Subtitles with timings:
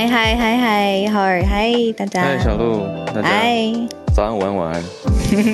[0.00, 2.22] 嗨嗨嗨嗨，浩尔嗨，大家。
[2.22, 3.28] 嗨，小鹿，大家。
[3.28, 3.70] 嗨，
[4.14, 4.82] 早安，晚安，晚安。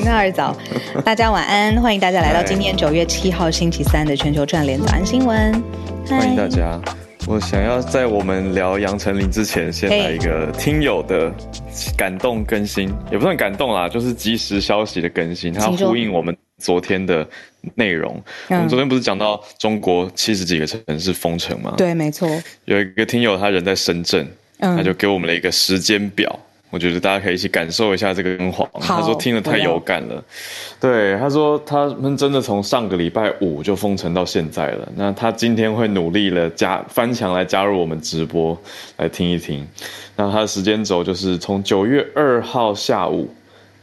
[0.05, 0.57] 浩尔早，
[1.05, 5.53] 大家晚安，欢迎大家来到今天九月七号星期三的全球串联早安新闻。
[6.07, 6.81] 欢迎大家。
[7.27, 11.29] 我想要在我们聊杨丞琳之前，先来一个听友的
[11.97, 17.27] 感动更新，也不算感动啦，就是即时消息的更新，它呼应我们昨天的
[17.75, 18.23] 内容。
[18.49, 21.75] 我们昨天不是讲到中国七十几个城市封城吗？
[21.77, 22.29] 对，没错。
[22.65, 24.27] 有一个听友，他人在深圳，
[24.59, 26.39] 他就给我们了一个时间表。
[26.69, 28.69] 我觉得大家可以一起感受一下这个更黄。
[28.81, 30.23] 他说听得太有感了。
[30.81, 34.93] 对，他说他们真的从上个礼拜五就封城到现在了。
[34.97, 38.59] 那他今天会努力了加翻墙来加入我们直播
[38.97, 39.67] 来听一听。
[40.17, 43.33] 那他的时间轴就是从九月二号下午，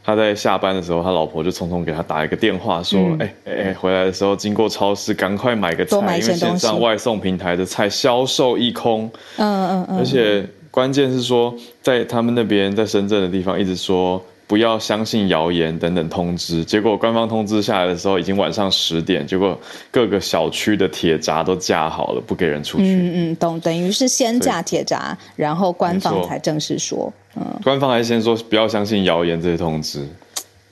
[0.04, 10.44] 他在下班的时候，他老婆就匆匆给他打一个电话说：“哎哎哎，回来的时候经过超市，赶快买个菜，因为线上外送平台的菜销售一空。”嗯嗯嗯，而且。
[10.74, 14.20] 关键是说，在他们那边，在深圳的地方，一直说
[14.54, 16.64] 不要相信谣言等等通知。
[16.64, 19.26] 结果官方通知下来的时候，已经晚上十点。
[19.26, 19.58] 结果
[19.90, 22.84] 各个小区的铁闸都架好了，不给人出去。
[22.84, 27.12] 嗯嗯，懂，等于是先架铁闸，然后官方才正式说。
[27.34, 30.06] 嗯，官方还先说不要相信谣言这些通知，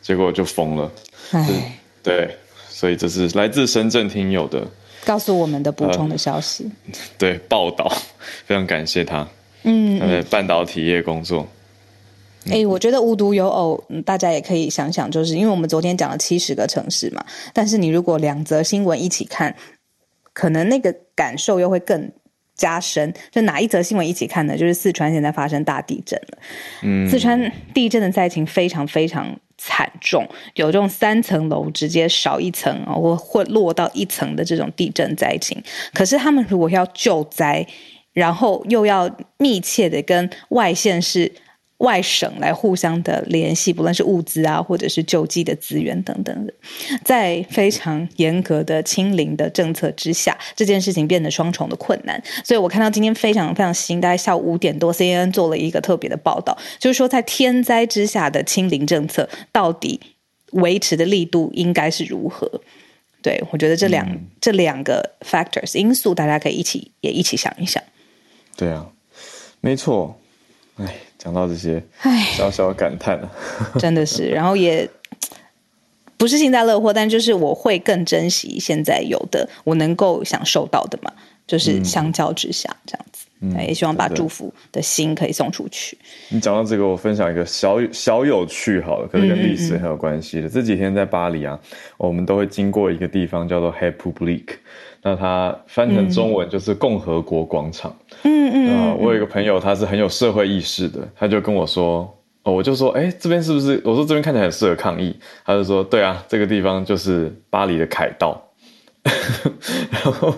[0.00, 0.88] 结果就封了。
[1.33, 2.36] 哎，对，
[2.69, 4.64] 所以这是来自深圳听友的
[5.05, 6.70] 告诉我们的补充的消息。
[6.86, 7.92] 呃、对，报道，
[8.47, 9.27] 非常感谢他。
[9.64, 11.48] 嗯，在半导体业工作。
[12.46, 19.54] 哎、欸，我觉得无独有偶，大家也可以想想，就是因为我们昨天讲了七十个城市嘛，但是你如果两则新闻一起看，
[20.32, 22.10] 可能那个感受又会更
[22.56, 23.12] 加深。
[23.31, 24.56] 就哪一则新闻一起看呢？
[24.56, 26.38] 就是四川现在发生大地震了。
[26.82, 35.62] 嗯，四川地震的灾情非常非常惨重，有这种三层楼直接少一层啊，或会落到一层的这种地震灾情。
[35.94, 37.66] 可是他们如果要救灾，
[38.12, 41.32] 然后又要密切的跟外县市、
[41.82, 46.54] 外省来互相的联系，不论是物资啊，或者是救济的资源等等的，
[47.04, 52.22] 在非常严格的清零的政策之下，这件事情变得双重的困难。
[52.44, 60.00] 所以我看到今天非常非常新，大概下午五点多，CNN 做了一个特别的报道，就是说在天灾之下的清零政策到底
[60.53, 62.49] 维持的力度应该是如何？
[63.20, 67.82] 对，我觉得这两、嗯、这两个 factors 因素，大家可以一起也一起想一想。
[68.56, 68.87] 对啊，
[69.60, 70.20] 没错，
[70.76, 73.16] 哎，讲到这些，哎，小小感叹。
[73.19, 73.31] 了，
[73.78, 74.88] 真的是，然后也
[76.19, 81.12] 不是幸灾乐祸，但就是我会更珍惜现在有的，我能够享受到的嘛，
[81.47, 85.97] 就是相较之下这样子，嗯，也希望把祝福的心可以送出去。
[86.28, 90.47] 你讲到这个，我分享一个小小有趣好了，可是跟历史很有关系的。
[90.47, 91.56] 嗯嗯嗯，这几天在巴黎啊，
[91.99, 94.56] 我们都会经过一个地方叫做 République
[95.02, 97.94] 那它翻成中文就是共和国广场。
[98.22, 102.08] 嗯嗯，嗯，我有一个朋友，他是很有社会意识的，他就跟我说，
[102.44, 103.80] 哦，我就说，哎，这边是不是？
[103.84, 105.16] 我说这边看起来很适合抗议。
[105.44, 108.40] 他就说，对啊，这个地方就是巴黎的凯道。
[109.90, 110.32] 然后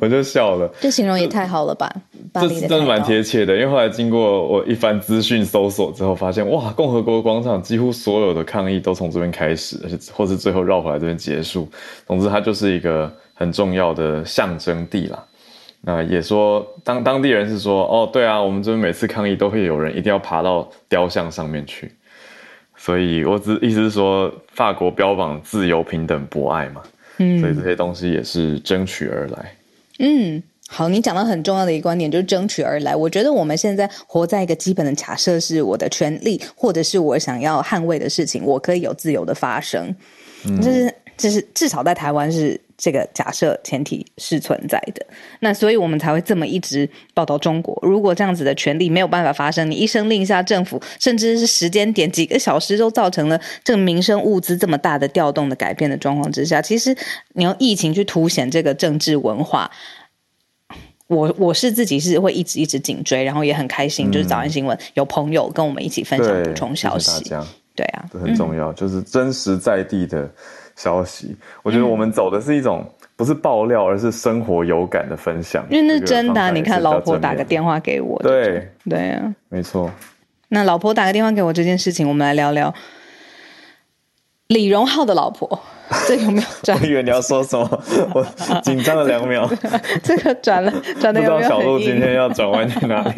[0.00, 1.88] 我就笑了，这形容也太好了吧？
[2.34, 11.68] 这真的蛮贴切的，因为后来经过我一番资讯搜索之后，发现哇，共和国广场几乎所有的抗议都从这边开始，而且或是最后绕回来这边结束。
[12.06, 13.10] 总之，它就是一个。
[13.40, 15.24] 很重要的象征地啦，
[15.80, 21.90] 那也说当当地人是说，哦，对啊，我们这边每次抗议都会有人一定要爬到雕像上面去，
[22.76, 26.82] 所以我只意思是说，法国标榜自由、平等、博爱嘛，
[27.16, 29.56] 嗯，所以这些东西也是争取而来。
[30.00, 30.42] 嗯，
[30.72, 32.94] 好，你讲到很重要的一个观点，就是争取而来。
[32.94, 39.92] 我觉得我们现在活在一个基本的假设，是我的权利或者是我想要捍卫的事情，我可以有自由的发生，
[40.46, 42.60] 嗯，就是就是至少在台湾是。
[42.82, 45.04] 这个假设前提是存在的，
[45.40, 47.78] 那所以我们才会这么一直报道中国。
[47.82, 56.96] 如果这样子的权利没有办法发生，你一声令下，政府甚至是时间点几个小时都造成了这个民生物资这么大的调动的改变的状况之下，其实
[57.34, 59.70] 你用疫情去凸显这个政治文化，
[61.10, 67.28] 我我是自己是会一直一直紧追，然后也很开心，就是早安新闻有朋友跟我们一起分享补充消息，
[67.74, 70.30] 对啊，这很重要，嗯，就是真实在地的。
[70.76, 72.82] 消息，我觉得我们走的是一种
[73.14, 75.62] 不是爆料，而是生活有感的分享。
[75.68, 79.90] 因为那是真的，你看老婆打个电话给我，对对啊，没错。
[80.48, 82.74] 那老婆打个电话给我这件事情，我们来聊聊
[84.50, 85.60] 李荣浩的老婆。
[86.06, 86.78] 这有没有转？
[86.80, 87.68] 我以为你要说什么，
[88.14, 88.24] 我
[88.62, 89.50] 紧张了两秒。
[90.04, 91.38] 这个转了，转的有没有？
[91.38, 93.12] 不知道小鹿今天要转弯去哪里？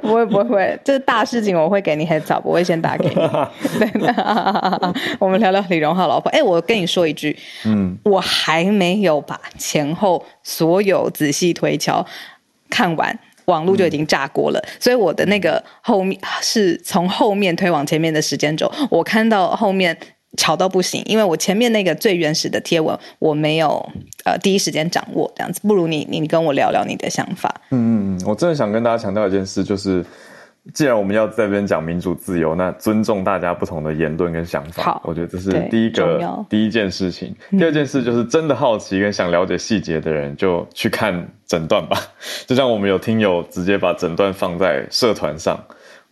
[0.00, 3.14] 不会不会，这是大事情，我会给你 heads up，我会先打给你。
[3.16, 6.30] 对的，我们聊聊李荣浩老婆。
[6.30, 12.06] 哎，我跟你说一句，嗯，我还没有把前后所有仔细推敲
[12.70, 14.58] 看完，网络就已经炸锅了。
[14.60, 19.96] 嗯、所以我的那个后面是从后面推往前面的时间轴，我看到后面。
[20.38, 23.86] 吵到不行，因为我前面那个最原始的贴文我没有
[24.24, 27.54] 呃第一时间掌握，这样子不如你你跟我聊聊你的想法。
[27.70, 30.02] 嗯嗯，我真的想跟大家强调一件事，就是
[30.72, 34.82] 既然我们要在这边讲民主自由，那尊重大家不同的言论跟想法。
[34.82, 37.34] 好，我觉得这是第一个第一件事情。
[37.50, 41.96] 第二件事就是真的好奇跟想了解细节的人，就去看诊断吧。
[42.46, 45.58] 就像我们有听友直接把诊断放在社团上。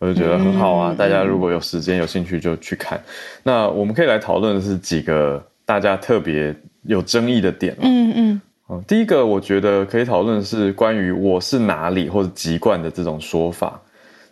[0.00, 2.99] 我就觉得很好啊，大家如果有时间有兴趣就去看。
[3.43, 7.76] 那我们可以来讨论的是几个大家特别有争议的点。
[7.82, 8.82] 嗯嗯。
[8.88, 13.79] 第一个我觉得可以讨论是关于“我是哪里”或者籍贯的这种说法，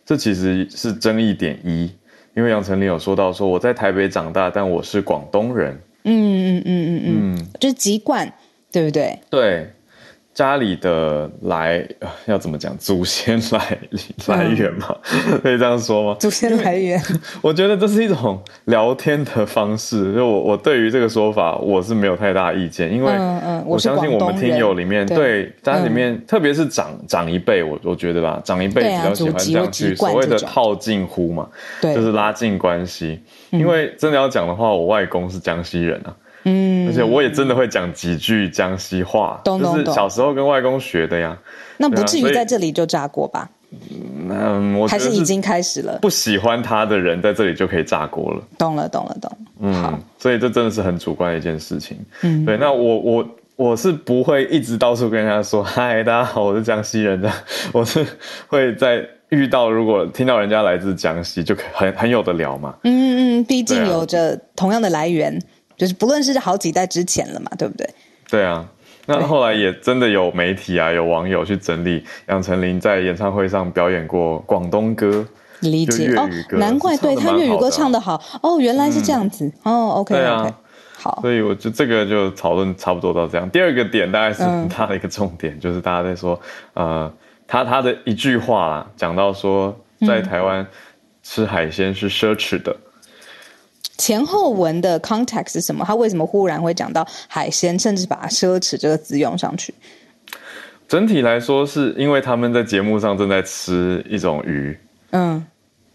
[0.08, 1.90] 这其实是争议点一。
[2.34, 5.78] 因为杨丞琳有说到说我在台北长大，但我是广东人。
[6.04, 8.32] 嗯嗯嗯嗯嗯，就是籍贯，
[8.72, 9.18] 对不对？
[9.28, 9.70] 对。
[10.38, 11.84] 家里的来
[12.26, 12.78] 要怎么讲？
[12.78, 13.76] 祖先来
[14.28, 14.94] 来源嘛，
[15.32, 16.16] 嗯、 可以这样说吗？
[16.20, 17.02] 祖先来源，
[17.42, 20.14] 我觉得这是一种聊天的方式。
[20.14, 23.12] 就我我对于这个说法，我是没有太大意见，因为
[23.66, 31.48] 我相信我们听友里面，嗯嗯、对家里面，嗯、特别是长长一辈，我我觉得吧，长一辈比较喜欢这样去所谓的套近乎嘛，
[31.82, 33.20] 就是拉近关系。
[33.50, 36.14] 因为真的要讲的话，我外公是江西人啊。
[36.48, 41.36] 嗯，而且我也真的会讲几句江西话，懂懂懂，就是小时候跟外公学的呀。
[41.76, 43.48] 那不至于在这里就炸锅吧？
[44.30, 45.98] 嗯，我还是已经开始了。
[46.00, 48.42] 不喜欢他的人在这里就可以炸锅了。
[48.56, 49.30] 懂了，懂了，懂。
[49.60, 51.98] 嗯，好，所以这真的是很主观的一件事情。
[52.22, 52.56] 嗯，对。
[52.56, 57.30] 那我我我是不会一直到处跟人家说嗨，大家好，我是江西人的。
[57.72, 58.06] 我是
[58.46, 62.74] 会在遇到如果听到人家来自江西，就很很有得聊嘛。
[62.84, 65.38] 嗯嗯，毕竟有着同样的来源。
[65.78, 67.88] 就是不论是好几代之前了嘛，对不对？
[68.28, 68.68] 对啊，
[69.06, 75.26] 那后来也真的有媒体啊，有网友去整理杨丞琳在演唱会上表演过广东歌，
[75.60, 76.12] 理解。
[76.14, 78.22] 哦，难怪对他粤语歌唱得好。
[78.42, 80.54] 哦，原来是这样子、嗯、哦，OK，对啊。
[81.00, 83.48] 好，所以我就这个就讨论差不多到这样。
[83.48, 86.38] 第二个点大概是很大的一个重点，嗯、就是大家在说，
[86.74, 87.10] 呃，
[87.46, 89.74] 他他的一句话啦，讲到说
[90.06, 90.66] 在台湾
[91.22, 92.76] 吃海鲜是奢侈的。
[93.98, 95.84] 前后文的 context 是什么？
[95.84, 99.74] 他为什么忽然会讲到海鲜，甚至把“奢侈”这个字用上去？
[100.86, 104.78] 整体来说，是因为他们在节目上正在吃一种鱼，
[105.10, 105.44] 嗯，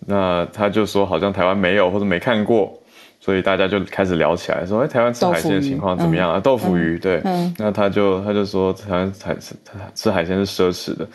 [0.06, 2.78] 那他就说好像台湾没有或者没看过，
[3.20, 6.40] 所以大家就开始聊起来，说：“哎，台湾吃海鲜的情况怎么样啊？
[6.40, 9.56] 豆腐鱼，对，嗯，那他就他就说台湾海吃
[9.96, 11.08] 吃海鲜是奢侈的，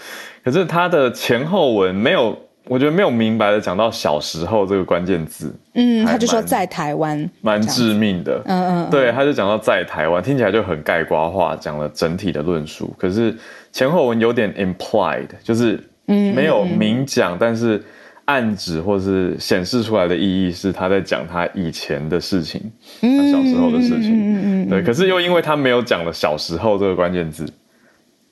[0.43, 2.37] 可是他的前后文没有。”
[2.69, 13.35] 我觉得没有明白的讲到小时候这个关键字，嗯，他就说在台湾，蛮致命的，嗯嗯，嗯，对，他就讲到在台湾，听起来就很概括化，讲了整体的论述，可是
[13.73, 17.83] 前后文有点 implied，就是没有明讲，嗯嗯嗯，但是
[18.27, 22.61] 暗指或是显示出来的意义是他在讲他以前的事情，
[23.01, 27.47] 他小时候的事情，嗯嗯，嗯，对，可是又因为他没有讲了小时候这个关键字。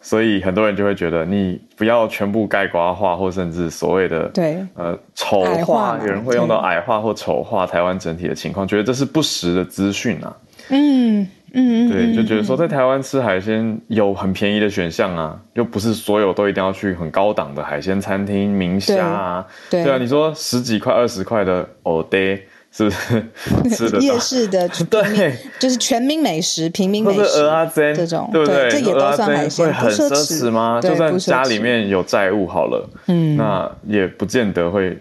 [0.06, 10.36] 所以很多人就会觉得，你不要全部概括化，或甚至所谓的对呃丑化，有人会用到矮化或丑化台湾整体的情况，觉得这是不实的资讯啊。
[10.68, 19.46] 嗯嗯，对，就觉得说在台湾吃海鲜有很便宜的选项啊，又不是所有都一定要去很高档的海鲜餐厅、明虾啊。
[19.68, 22.40] 对，对啊，你说十几块、二十块的蚵嗲。
[22.76, 24.68] 是不是 吃的夜市的？
[24.90, 27.40] 对，就是全民美食、平民美食
[27.74, 28.70] 这种，对不对？
[28.70, 30.78] 这也都算海鲜，会很奢侈吗？
[30.82, 34.94] 就算家里面有债务好了，嗯，那也不见得会，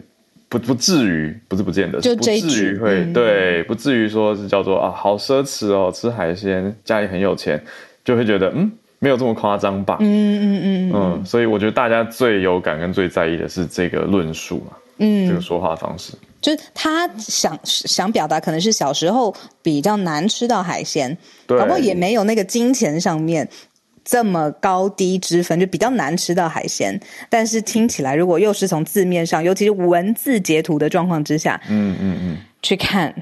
[0.47, 7.61] 不不至于，不是不见得，就不至于会，对，不至于说是叫做啊，好奢侈哦，吃海鲜，家里很有钱，
[8.05, 9.97] 就会觉得嗯，没有这么夸张吧？
[9.99, 16.13] 嗯嗯嗯嗯，所以我觉得大家最有感跟最在意的是这个论述嘛，嗯，这个说话方式。
[16.41, 23.47] 就是他想想表达，可能是小时候比较难吃到海鲜，对，不过也没有那个金钱上面
[24.03, 26.99] 这么高低之分，就比较难吃到海鲜。
[27.29, 33.13] 但是听起来，如果又是从字面上，尤其是文字截图的状况之下，嗯嗯嗯，去看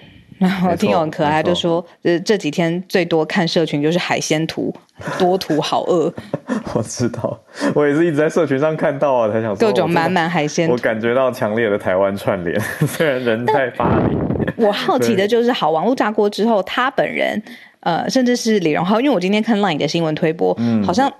[0.49, 4.73] 然后听友很可爱，就说呃这几天最多看社群就是海鲜图，
[5.17, 6.13] 多图好饿。
[6.75, 7.39] 我知道，
[7.73, 10.73] 我也是一直在社群上看到啊，才想说各种满满海鲜图。
[10.73, 14.17] 我感觉到强烈的台湾串联， 虽然人在巴黎。
[14.57, 17.41] 我好奇的就是，好，网络炸锅之后，他本人
[17.79, 21.11] 呃，甚至是李荣浩，因为我今天看 LINE 的新闻推播，嗯，好像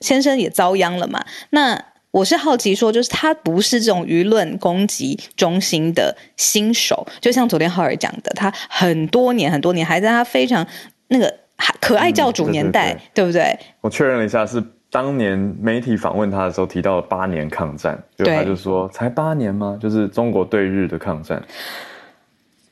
[0.00, 1.24] 先生也遭殃了嘛。
[1.50, 1.82] 那
[2.16, 10.66] 我是好奇说，就是他不是这种舆论攻击中心的新手，就像昨天浩尔讲的，他很多年很多年还在他非常
[11.08, 11.30] 那个
[11.78, 13.58] 可爱教主年代，嗯、对，对，对，对不对？
[13.82, 19.78] 我确认了一下，是当年媒体访问他的时候提到了八年抗战，就他就说才八年吗？
[19.78, 21.42] 就是中国对日的抗战，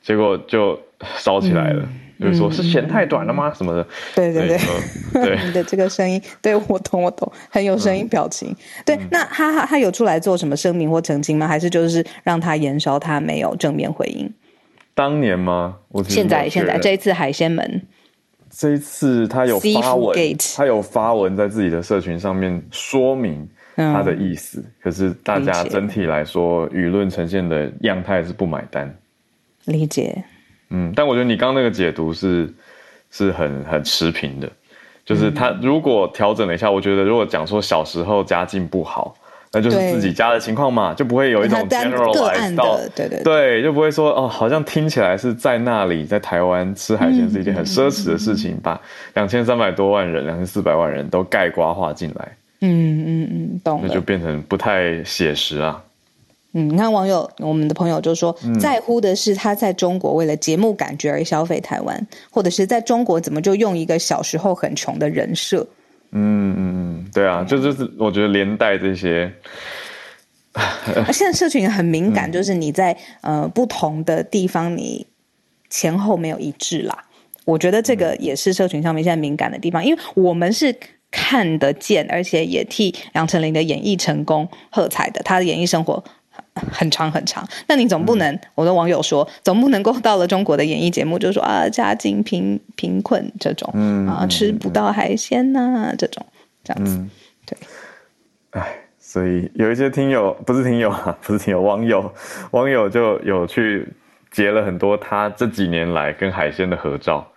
[0.01, 0.79] 结果就
[1.17, 1.83] 烧起来了。
[1.83, 3.53] 嗯就是说，是嫌太短了吗？
[3.53, 3.87] 什么的？
[4.15, 4.57] 对对对，
[5.23, 8.55] 对你的这个声音，对我懂我懂，很有声音表情。
[8.85, 11.47] 对，那他他他有出来做什么声明或澄清吗？
[11.47, 12.97] 还是就是让他延烧？
[12.97, 14.33] 他没有正面回应。
[14.93, 15.77] 当年吗？
[15.89, 17.81] 我现在现在这一次海鲜门，
[18.49, 20.17] 这一次他有发文，
[20.55, 23.45] 他有发文在自己的社群上面说明
[23.75, 24.63] 他的意思。
[24.81, 28.97] 可是大家整体来说，舆论呈现的样态是不买单。
[29.65, 30.23] 理解。
[30.75, 32.53] 嗯，但我觉得你刚刚那个解读是
[33.09, 34.49] 是很很持平的，
[35.05, 39.15] 就是他如果调整了一下，我觉得如果讲说小时候家境不好，
[39.53, 48.81] 那就是自己家的情况嘛，就不会有一种 generalize 到，对对对，就不会说哦，好像听起来是在那里在台湾吃海鲜是一件很奢侈的事情，嗯、把
[49.13, 52.67] 两千三百多万人、两千四百万人都盖刮化进来，嗯
[53.05, 55.81] 嗯嗯，懂，那就变成不太写实啊。
[56.57, 65.67] 嗯，你看网友，我们的朋友就说，在乎的是他在中国为了节目感觉而消费台湾，嗯、或者是在中国怎么就用一个小时候很穷的人设。
[66.11, 69.29] 嗯嗯嗯，对啊，就就是我觉得连带这些，
[71.11, 75.05] 现在社群很敏感，就是你在、嗯、呃不同的地方，你
[75.69, 77.03] 前后没有一致啦。
[77.43, 80.73] 我觉得这个也是社群上面现在敏感的地方，因为我们是
[81.11, 86.01] 看得见，而且也替杨丞琳的演艺成功喝彩的，她的演艺生活。
[86.71, 96.25] 很长很长，那你总不能，嗯、我的网友说，总不能够到了中国的演艺节目，就说啊，家境贫贫困这种，嗯啊，吃不到海鲜呐、这种，
[96.63, 97.09] 这样子，嗯、
[97.45, 97.57] 对。
[98.51, 102.13] 哎，所以有一些听友，不是听友啊，不是听友，网友，
[102.51, 103.87] 网友就有去
[104.31, 107.27] 截了很多他这几年来跟海鲜的合照。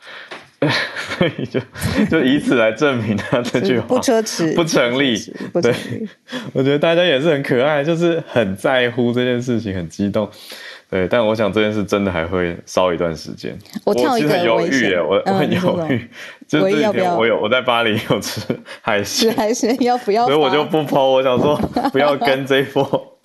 [0.60, 1.60] 所以就
[2.10, 5.16] 就以此来证明他这句话不奢侈，不成立。
[5.62, 5.72] 对，
[6.52, 10.28] 我觉得大家也是很可爱，就是很在乎这件事情，很激动。
[10.90, 13.56] 对，但我想这件事真的还会烧一段时间。
[13.84, 16.08] 我跳一个犹豫耶，我我很犹豫，
[16.48, 18.40] 就是这几天我有我在巴黎 有吃
[18.80, 20.24] 海鲜，海鲜要不要？
[20.24, 21.54] 所以我就不 po，我想说
[21.92, 23.18] 不要跟这一波，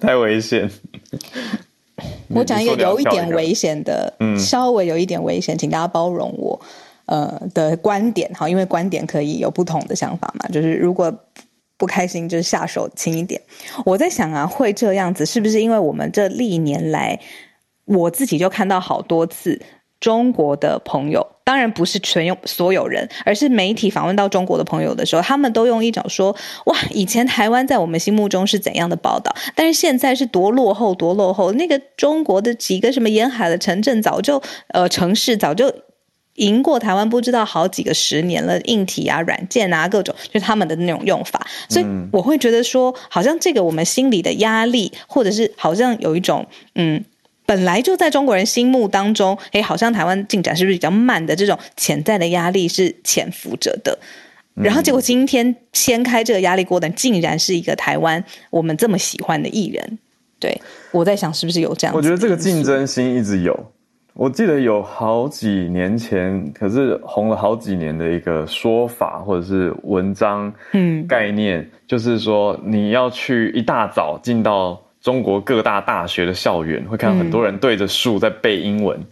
[0.00, 0.68] 太危险。
[2.28, 6.60] 我讲一个有一点危险的，嗯，稍微有一点危险，请大家包容我，
[7.06, 10.48] 呃的观点哈，因为观点可以有不同的想法嘛。
[10.48, 11.12] 就是如果
[11.76, 13.40] 不开心，就是下手轻一点。
[13.84, 17.18] 我在想啊，会这样子，是不是因为我们这历年来，
[17.86, 19.60] 我自己就看到好多次
[19.98, 21.26] 中国的朋友。
[21.50, 26.30] 当然不是全用所有人，而是媒体访问到中国的朋友的时候，他们都用一种说
[26.66, 31.50] ：“哇，以前台湾在我们心目中是怎样的报道，但是现在是多落后，多落后。
[31.54, 35.74] 那个中国的几个什么沿海的城镇，早就呃城市早就
[36.36, 38.60] 赢过台湾，不知道好几个十年了。
[38.60, 41.44] 硬体啊、软件啊，各种就是他们的那种用法。
[41.68, 47.04] 所以我会觉得说，好像这个我们心里的压力，或者是好像有一种嗯。”
[47.50, 51.34] 本来就在中国人心目当中，诶，好像台湾进展是不是比较慢的？
[51.34, 53.98] 这种潜在的压力是潜伏着的。
[54.54, 59.98] 然后结果今天掀开这个压力锅的，竟然是一个台湾我们这么喜欢的艺人。
[60.38, 60.60] 对，
[60.92, 61.96] 我在想是不是有这样？
[61.96, 63.72] 我觉得这个竞争心一直有。
[64.14, 74.80] 我记得有好几年前，可是红了好几年的一个说法或者是文章，嗯，概念就是说你要去一大早进到。
[75.02, 79.06] 中国各大大学的校园会看到很多人对着树在背英文，嗯、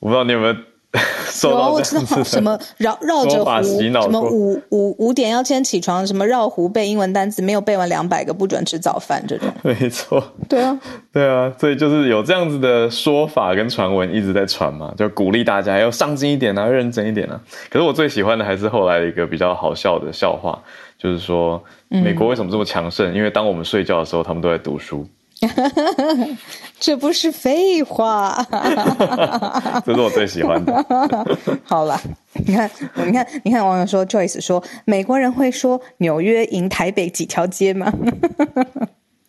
[0.00, 0.54] 我不知道你有没有
[1.26, 9.46] 受到这样子的什么绕绕着湖，什么五五五点要先起床，什么绕湖背英文单词，没有背完两百个不准吃早饭这种。
[9.62, 10.80] 没错，对啊，
[11.12, 17.40] 对啊，所以就是有这样子的说法跟传闻一直在传嘛，就鼓励大家要上进一点啊，要认真一点啊。
[17.68, 20.60] 可是我最喜欢的还是后来的一个比较好笑的笑话。
[21.02, 23.10] 就是说，美国为什么这么强盛？
[23.10, 25.08] 嗯、因为当我们睡觉的时候，他们都在读书。
[26.78, 28.36] 这不是废话，
[29.86, 30.84] 这是我最喜欢的。
[31.64, 31.98] 好了，
[32.46, 32.70] 你看，
[33.06, 37.90] 你看，你看，网友说，Joyce 说，美国人会说纽约赢台北几条街吗？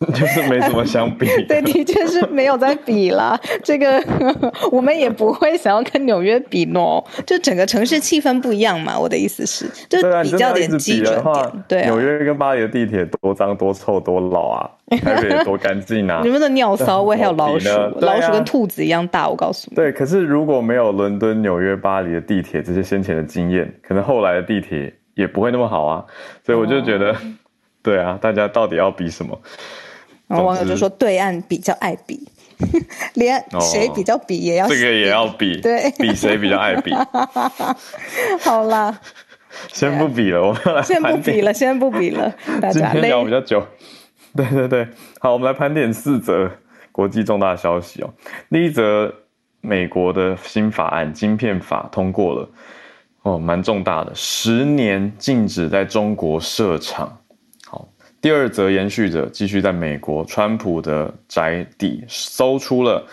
[0.12, 1.26] 就是没什么相比。
[1.46, 3.38] 对，的确是没有在比啦。
[3.62, 4.02] 这个
[4.70, 8.98] 我们也不会想要跟纽约比喏，就整个城市气氛不一样嘛。
[8.98, 11.64] 我的意思是，就比较点基准点。
[11.68, 14.70] 对，纽约跟巴黎的地铁多脏、多臭、多老啊！
[15.02, 16.20] 台北多干净啊！
[16.24, 17.68] 你们的尿骚味还有老鼠，
[18.00, 19.26] 老鼠跟兔子一样大。
[19.28, 19.90] 我告诉你，对。
[19.90, 26.04] 可是如果没有伦敦、纽约、巴黎的地铁这些先前的经验，可能后来的地铁也不会那么好啊。
[26.44, 27.16] 所以我就觉得，
[27.82, 29.38] 对啊，大家到底要比什么？
[30.32, 32.26] 然后网友就说，对岸比较爱比，
[33.12, 36.90] 连谁比较比也要这个也要比，对，比谁比较爱比。
[38.40, 38.98] 好啦，
[39.70, 43.62] 先不比了，我们来先不比了，先不比了， 大家今天聊比较久。
[44.34, 44.88] 对对对，
[45.20, 46.50] 好，我们来盘点四则
[46.90, 48.08] 国际重大消息哦。
[48.50, 49.12] 第一则，
[49.60, 52.48] 美国的新法案晶片法通过了，
[53.24, 57.18] 哦，蛮重大的，十年禁止在中国设厂。
[58.22, 63.04] 第二则延续着，继续在美国川普的宅邸搜出了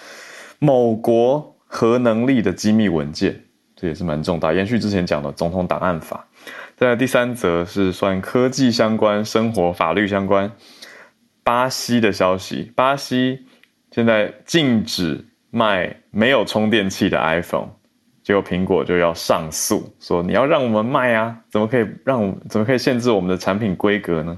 [0.59, 3.43] 某国核能力的机密文件，
[3.75, 6.23] 这也是蛮重大，延续之前讲的总统档案法。
[6.75, 10.49] 再来第三则是算科技相关、生活法律相关。
[11.43, 13.47] 巴西的消息，巴西
[13.89, 17.69] 现在禁止卖没有充电器的 iPhone，
[18.21, 24.37] 结果苹果就要上诉，说你要让我们卖啊，怎么可以让怎么可以限制我们的产品规格呢？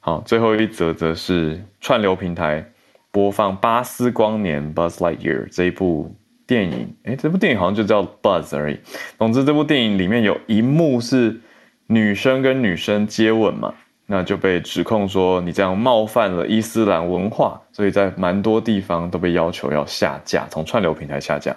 [0.00, 2.72] 好，最后一则则是串流平台
[3.10, 6.14] 播放《巴斯光年》（Buzz Lightyear） 这一部
[6.46, 8.78] 电影，诶，这部电影好像就叫 Buzz 而已。
[9.18, 11.38] 总之，这部电影里面有一幕是
[11.86, 13.74] 女生跟女生接吻嘛。
[14.12, 21.54] 那就被指控说你这样冒犯了伊斯兰文化，所以在蛮多地方都被要求要下架，从串流平台下架。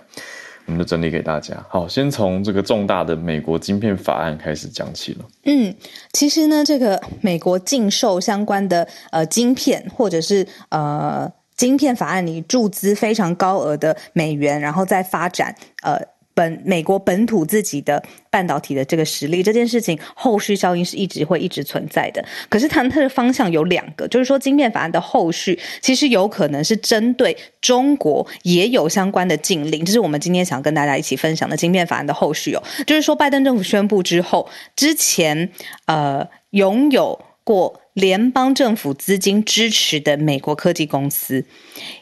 [0.66, 1.56] 我们就整理给大家。
[1.70, 5.26] 好，先从这个重大的美国晶片法案开始讲起了。
[5.44, 5.76] 嗯，
[6.12, 16.00] 其实呢，这个美国禁售相关的呃晶片，或者是呃晶片法案里注资非常高额的美元，然后再发展呃。
[16.34, 22.24] 本美国本土自己的半导体的这个实力，这件事情后续效应是一直会一直存在的。
[22.50, 32.64] 可是它它的方向有两个，就是说晶片法案的后续其实有可能是针对中国也有相关的禁令，这是我们今天想跟大家一起分享的晶片法案的后续哦。
[32.86, 35.50] 就是说拜登政府宣布之后，之前
[35.86, 37.82] 呃拥有过。
[37.94, 41.46] 联邦政府资金支持的美国科技公司，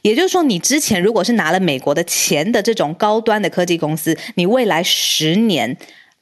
[0.03, 5.75] 也就是说，你之前如果是拿了美国的钱的这种高端的科技公司，你未来十年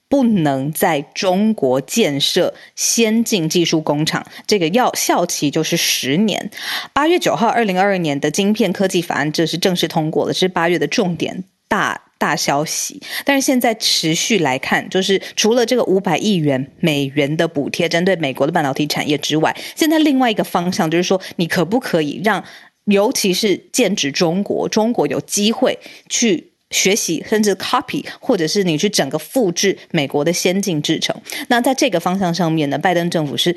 [0.07, 6.49] 不能在中国建设先进技术工厂，这个要效期就是十年。
[6.91, 12.08] 八月九号，二零二二年的晶片科技法案这是正式通过了，是八月的重点大。
[12.19, 22.43] 大消息，但是现在持续来看，就是除了这个五百亿元美元的补贴针对美国的半导体产业之外，现在另外一个方向就是说，你可不可以让，
[22.85, 25.79] 尤其是剑指中国，中国有机会
[26.09, 31.15] 去学习，甚至 copy，或者是你去整个复制美国的先进制程？
[31.47, 33.55] 那在这个方向上面呢，拜登政府是。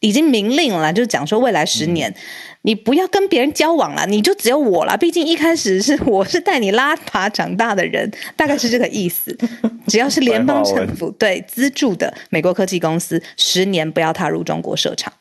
[0.00, 2.14] 已经明令了，就是讲说未来十年，嗯、
[2.62, 4.96] 你不要跟别人交往了，你就只有我了。
[4.96, 9.36] 毕竟一开始是我是带你拉拔长大的人，大概是这个意思。
[9.88, 15.12] 只要是联邦政府对资助的美国科技公司，十年不要踏入中国设厂。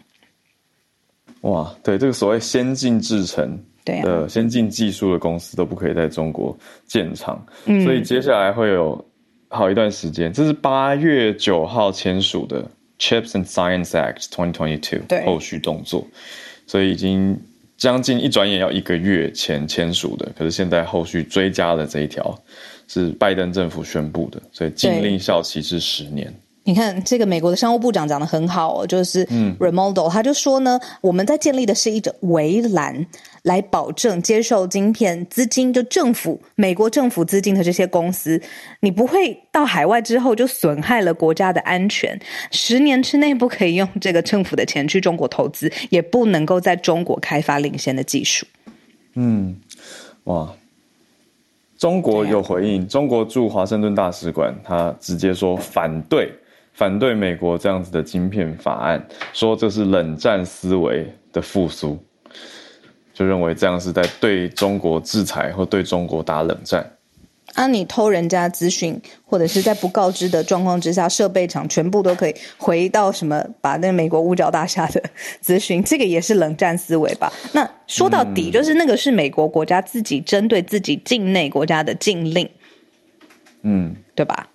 [1.41, 9.03] 哇，对这个所谓先进制程的先进技术的公司都不可以在中国建厂，嗯、所以接下来会有
[9.47, 10.31] 好一段时间。
[10.31, 12.63] 这是八月九号签署的。
[12.99, 15.25] Chips and Science Act 2022对。
[15.25, 16.07] 后续动作，
[16.65, 17.39] 所以已经
[17.77, 22.37] 将近一转眼要一个月前签署的，可是现在后续追加的这一条
[22.87, 26.33] 是拜登政府宣布的，所以禁令效期是十年。
[26.67, 29.25] 你看，这个美国的商务部长讲的很好哦，就是
[29.57, 33.07] Raimondo，他就说呢，我们在建立的是一种围栏，
[33.43, 38.41] 来保证接受晶片资金，就政府美国政府资金的这些公司，
[38.81, 42.19] 你不会到海外之后就损害了国家的安全。
[42.51, 48.45] 十年之内不可以用这个政府的钱去中国投资，也不能够在中国开发领先的技术。
[49.13, 49.55] 嗯，
[50.25, 50.53] 哇。
[51.77, 56.29] 中国有回应，中国驻华盛顿大使馆他直接说反对。
[56.77, 61.97] 反对美国这样子的晶片法案，说这是冷战思维的复苏，
[63.15, 66.87] 就认为这样是在对中国制裁或对中国打冷战。
[67.55, 75.01] 啊，你偷人家资讯，或者是在不告知的状况之下，设备厂全部都可以回到什么，把那美国五角大厦的
[75.41, 77.33] 资讯，这个也是冷战思维吧？
[77.53, 82.47] 那说到底，就是那个是美国国家自己针对自己境内国家的禁令，
[83.63, 84.47] 嗯，对吧？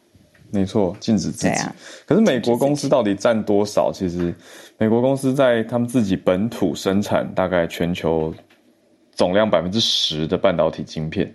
[0.52, 1.54] 没错，禁止自己。
[1.54, 1.74] 啊、
[2.06, 3.90] 可是美国公司到底占多少？
[3.90, 4.34] 其实
[4.76, 8.34] 美国公司在他们自己本土生产大概全球
[9.14, 11.34] 总量百分之十的半导体晶片，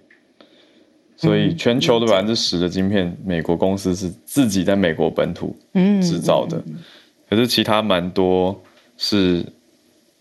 [1.15, 5.55] 所以全球的百分之十的晶片，美国公司是自己在美国本土
[6.01, 6.63] 制造的。
[7.27, 8.55] 可是其他蛮多
[8.97, 9.43] 是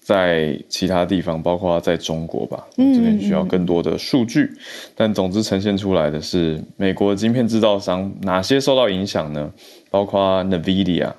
[0.07, 4.49] 在其他地方，包括在中国吧，这边需要更多的数据。
[4.95, 9.53] 但总之呈现出来的是，美国晶片制造商哪些受到影响呢？
[9.91, 11.13] 包括 NVIDIA、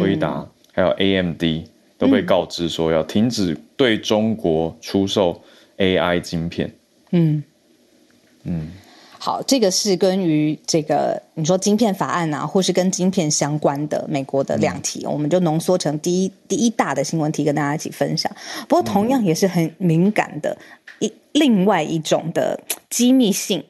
[0.00, 0.46] 辉达。
[0.72, 1.42] 还有 AMD
[1.98, 5.42] 都被告知说要停止对中国出售
[5.78, 6.72] AI 晶片。
[7.10, 7.42] 嗯
[8.44, 8.68] 嗯，
[9.18, 18.30] 好，这个是关于这个你说晶片法案啊，或是跟晶片相关的美国的两题，我们就浓缩成第一第一大的新闻题跟大家一起分享。
[18.68, 20.56] 不过同样也是很敏感的
[21.00, 23.64] 一另外一种的机密性，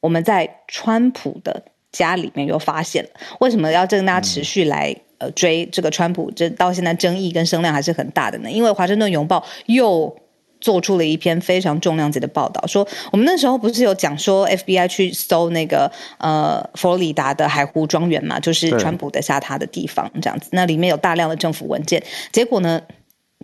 [0.00, 3.10] 我们在川普的家里面又发现了。
[3.40, 4.96] 为什么要跟大家持续来？
[5.18, 8.50] 呃，追这个川普，这到现在争议跟声量还是很大的呢。
[8.50, 10.14] 因为《华盛顿邮报》又
[10.66, 20.48] 做出了一篇非常重量级的报道，说我们那时候不是有讲说 FBI 去搜那个呃佛罗里达的海湖庄园嘛，就是川普的下榻的地方，这样子。
[20.50, 22.02] 那里面有大量的政府文件，
[22.32, 22.82] 结果呢，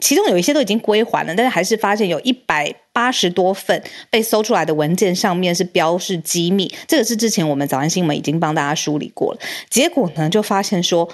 [0.00, 3.80] 其中有一些都已经归还了，但是还是发现有一百八十多份
[4.11, 6.74] 被搜出来的文件上面是标示机密。
[6.88, 9.38] 这个是之前我们早安新闻已经帮大家梳理过了。
[9.70, 11.08] 结果呢，就发现说。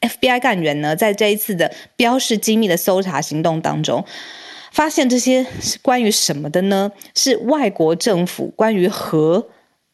[0.00, 4.04] FBI 干员呢，在这一次的标示机密的搜查行动当中，
[4.72, 6.90] 发现这些是关于什么的呢？
[7.14, 9.46] 是外国政府关于核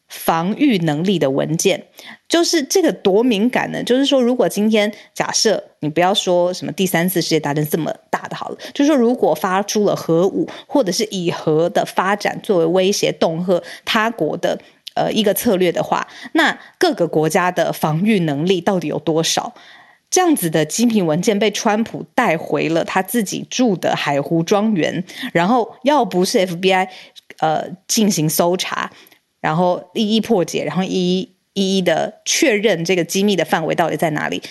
[0.07, 1.85] 防御能力的文件。
[2.27, 3.83] 就是这个多敏感呢？
[3.83, 14.57] 就是说，如果今天假设你不要说什么第三次世界大战这么大的好了，就是说，如果发出了核武，或者是以核的发展作为威胁恫吓他国的。
[14.95, 19.53] 呃，一个策略的话，那各个国家的防御能力到底有多少？
[20.09, 26.87] 这样子的机密文件被川普带回了他自己住的海湖庄园，然后要不是 FBI
[27.39, 28.91] 呃进行搜查，
[29.39, 34.41] 然后一一破解，然后一一一一的确认这个机密的范围到底在哪里，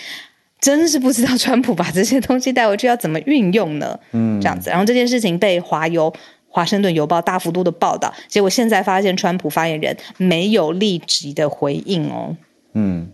[0.60, 3.98] 真是不知道川普把这些东西带回去要怎么运用呢？
[4.12, 6.12] 嗯，这样子，然后这件事情被华邮。
[6.50, 12.34] 华盛顿邮报大幅度的报道，结果现在发现川普发言人没有立即的回应哦。
[12.72, 13.06] 嗯，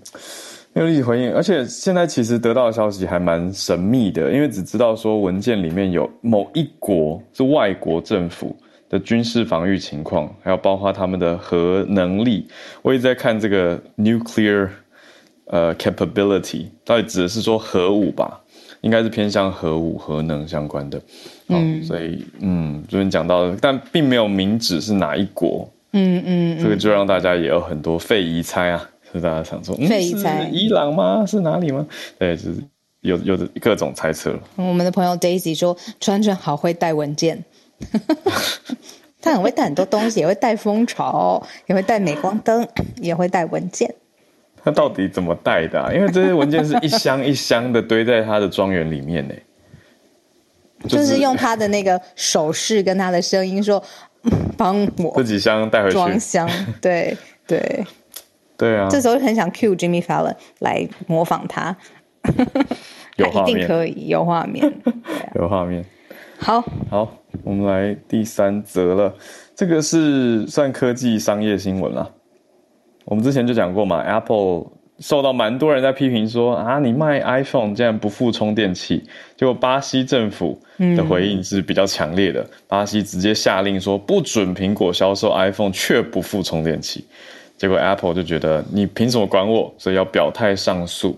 [0.74, 8.54] 没有立即回应，而且现在其实得到的消息还蛮神秘的，因为只知道说文件里面有某一国是外国政府
[8.90, 12.48] 的军事防御情况，还有包括他们的核能力。
[12.82, 14.68] 我一直在看这个 nuclear
[15.46, 18.40] 呃 capability，到底指的是说核武吧？
[18.80, 21.00] 应该是偏向核武、核能相关的。
[21.48, 25.70] 嗯，所以嗯，昨天讲到的，但并没有明指是哪一国。
[25.92, 31.24] 嗯嗯，这个就让大家也有很多费疑猜啊，是大家想说，费疑猜，伊朗吗？
[31.26, 31.86] 是哪里吗？
[32.18, 32.56] 对，就是
[33.00, 34.40] 有有的各种猜测了。
[34.56, 37.44] 我们的朋友 Daisy 说，川川好会带文件，
[39.22, 43.94] 他很会带很多东西，也会带蜂巢，也会带镁光灯，也会带文件。
[44.62, 45.92] 他到底怎么带的啊？
[45.92, 49.34] 因为这些文件是一箱一箱的堆在他的庄园里面呢。
[50.86, 53.82] 就是用他的那个手势跟他的声音说
[54.54, 56.46] ：“帮我自己箱带回去装箱。”
[56.78, 57.82] 对对
[58.56, 58.88] 对啊！
[58.90, 61.76] 这时候很想 cue Jimmy Fallon 来模仿他，
[63.16, 64.72] 有画面，一定可以有画面，
[65.34, 65.84] 有画面。
[66.38, 69.14] 好好，我们来第三则了。
[69.54, 72.10] 这个是算科技商业新闻了。
[73.04, 74.66] 我们之前就讲过嘛，Apple。
[75.00, 79.02] 受到蛮多人在批评说啊，你卖 iPhone 竟然不附充电器。
[79.36, 80.56] 结果巴西政府
[80.96, 87.04] 的回应是比较强烈的，嗯、巴西直接下令说不准苹果销售 iPhone 却不附充电器。
[87.64, 91.16] 结果 Apple 就觉得你凭什么管我，所以要表态上诉。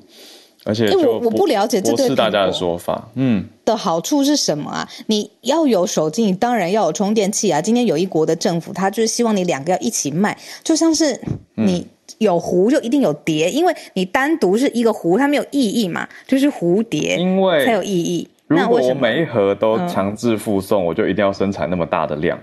[0.65, 4.89] 而且就我我不了解这对是大家的说法，嗯，的好处是什么啊？
[5.07, 7.61] 你要有手机，你当然要有充电器啊。
[7.61, 11.21] 今天有一国的政府，他就是希望你两个要一起卖，就像是
[11.55, 11.79] 你。
[11.79, 11.85] 嗯
[12.19, 18.27] 有壶就一定有碟，因为你单独是一个壶，它没有意义嘛，就是蝴蝶，因为才有意义。
[18.47, 22.39] 如果我每一盒都强制附送，嗯，我就一定要生产那么大的量。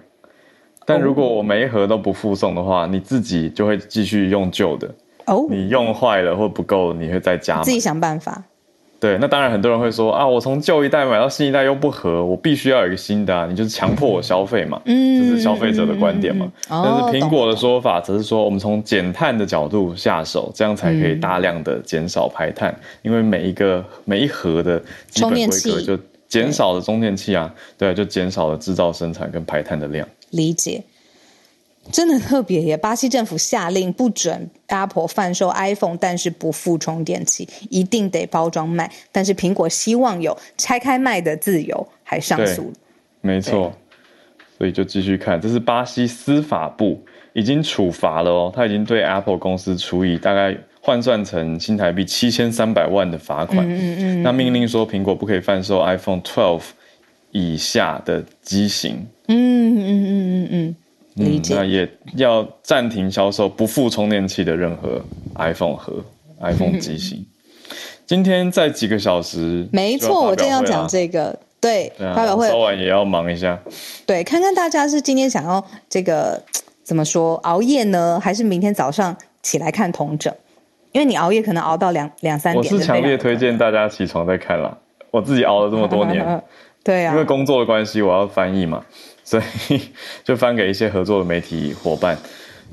[0.86, 4.90] 但如果我每一盒都不附送的话，你自己就会继续用旧的。
[5.26, 8.44] 哦，你用坏了或不够，你会再加，自己想办法。
[9.00, 16.50] 对，那当然很多人会说啊，我从旧一代买到新一代又不合，我必须要有一个新的啊，你就是强迫我消费嘛，嗯，这是消费者的观点嘛。
[16.70, 25.98] 嗯、但是苹果的说法则是说，我们从减碳的角度下手，这样才可以大量的减少排碳，嗯、因为每一个每一盒的基本规格就
[26.30, 30.08] 减少了充电器啊，对，就减少了制造生产跟排碳的量。
[30.34, 30.84] 理解。
[31.92, 32.78] 真的特别耶！
[32.78, 38.90] 巴西政府下令不准 Apple 贩售 iPhone，但是不附充电器，一定得包装卖。
[39.12, 42.72] 但是苹果希望有拆开卖的自由，还上诉。
[43.20, 43.74] 没错，
[44.58, 53.60] 所以就继续看，这是巴西司法部已经处罚了哦，他已经对 Apple 公司处以大概换算成新台币七千三百万的罚款。
[53.68, 54.24] 嗯嗯，嗯。
[54.24, 56.62] 那命令说苹果不可以贩售 iPhone 12
[57.34, 59.06] 以下的机型。
[59.28, 60.76] 嗯嗯嗯嗯
[61.16, 61.56] 理解。
[61.56, 65.02] 嗯，那也要暂停销售不附充电器的任何
[65.36, 65.94] iPhone 和
[66.40, 67.26] iPhone 机型。
[68.06, 71.38] 今天在几个小时，没错，我正要讲这个。
[71.60, 73.58] 对，发表会早晚也要忙一下。
[74.06, 76.44] 对，看看大家是今天想要这个
[76.84, 80.34] 怎么说熬夜呢，还是明天早上起来看同整？
[80.92, 82.74] 因为你熬夜可能熬到两两三点。
[82.74, 84.78] 我是强烈推荐大家起床再看啦。
[85.10, 86.44] 我自己熬了这么多年，
[86.84, 88.84] 对啊，因为工作的关系，我要翻译嘛。
[89.26, 89.82] 所以
[90.26, 92.18] 就翻给一些合作的媒体伙伴，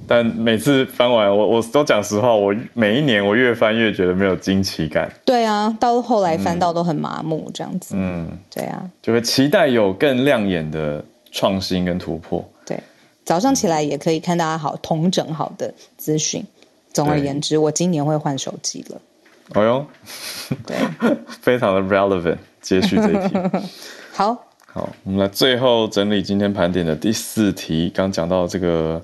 [0.09, 5.09] 但每次翻完，我我都讲实话，我每一年我越翻越觉得没有惊奇感。
[5.25, 7.94] 对啊，到后来翻到都很麻木这样子。
[7.96, 12.44] 嗯，对啊，就会期待有更亮眼的创新跟突破。
[12.66, 12.77] 对，
[13.25, 16.44] 早上起来也可以看大家好同整好的资讯。
[16.92, 19.01] 总而言之，我今年会换手机了。
[19.53, 19.87] 哎呦，
[20.66, 20.77] 对，
[21.40, 23.37] 非常的 relevant，接续这一题。
[24.12, 24.46] 好。
[24.73, 27.90] 好，我们来最后整理今天盘点的第四题。
[27.92, 29.03] 刚讲到这个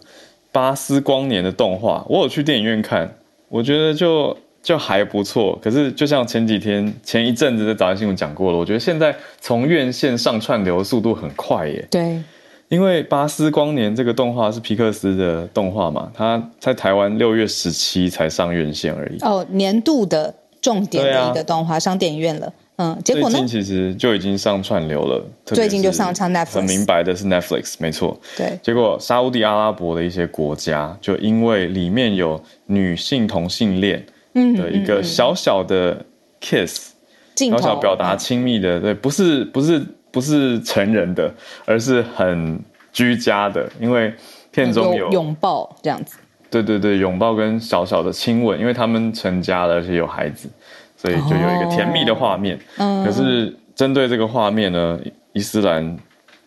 [0.52, 3.12] 巴斯光年的动画，我有去电影院看，
[3.48, 5.58] 我觉得就就还不错。
[5.60, 11.84] 可是就像前几天、前一阵子的早安新闻讲过了，我觉得现在从院线上串流的速度很快耶。
[11.90, 12.22] 对，
[12.68, 19.18] 因为巴斯光年这个动画是皮克斯的动画嘛，它在台湾六月十七才上院线而已。
[19.22, 22.52] 哦，年度的重点的一个动画、啊、上电影院了。
[22.78, 23.30] 嗯，结果呢？
[23.30, 26.54] 最近其实就已经上串流了，最近就上上 Netflix。
[26.56, 28.18] 很明白的是 Netflix，没错。
[28.36, 28.58] 对。
[28.62, 36.04] 结果沙乌地阿拉伯的一些国家，就因为里面有女性同性恋的一个小小的
[36.40, 41.32] kiss，嗯嗯嗯，小小表达亲密的，对，不是不是不是成人的，
[41.64, 42.60] 而是很
[42.92, 44.12] 居家的，因为
[44.50, 46.18] 片中有拥抱这样子。
[46.48, 50.48] 对对对，拥抱跟小小的亲吻，因为他们成家了，而且有孩子。
[50.96, 54.98] 所以就有一个甜蜜的画面，哦、可是针对这个画面呢，
[55.32, 55.96] 伊斯兰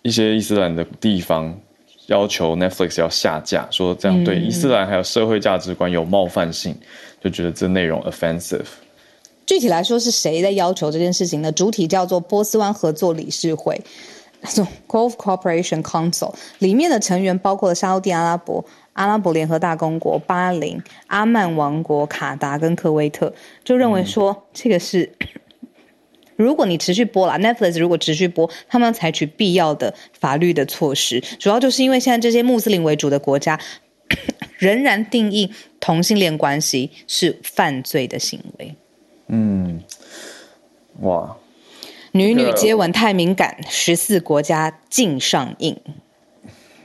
[0.02, 1.56] 一些伊斯兰的地方
[2.08, 6.86] 要求 Netflix 要下架，说这样对伊斯兰还有社会价值观有冒犯性，嗯、
[7.22, 8.66] 就觉得这内容 offensive。
[9.46, 11.52] 具体来说是谁在要求这件事情呢？
[11.52, 13.80] 主体叫做波斯湾合作理事会，
[14.88, 18.66] Gulf Cooperation Council 里面的成员包括了沙特地阿拉伯。
[19.00, 23.34] 阿拉伯联合大公国、巴林、阿曼王国、卡达跟科威特
[23.64, 25.10] 就认为说，这个是
[26.36, 31.22] 如果你持续播了，Netflix 如果持续播，他们要采取必要的法律的措施。
[31.40, 33.58] 主要就是因为现在这些穆斯林为主的国家
[34.58, 38.76] 仍然定义同性恋关系是犯罪的行为。
[39.28, 39.82] 嗯，
[41.00, 41.38] 哇，
[42.12, 45.80] 女女接吻太敏感，十四国家禁上映。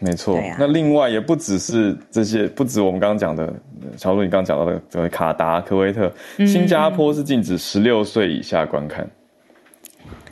[0.05, 3.51] 没错，啊、那另外也不只是这些，不止我们刚刚讲的，
[3.97, 6.13] 乔路你刚刚讲到的这个卡达、科威特、
[6.47, 9.09] 新加坡是禁止十六岁以下观看。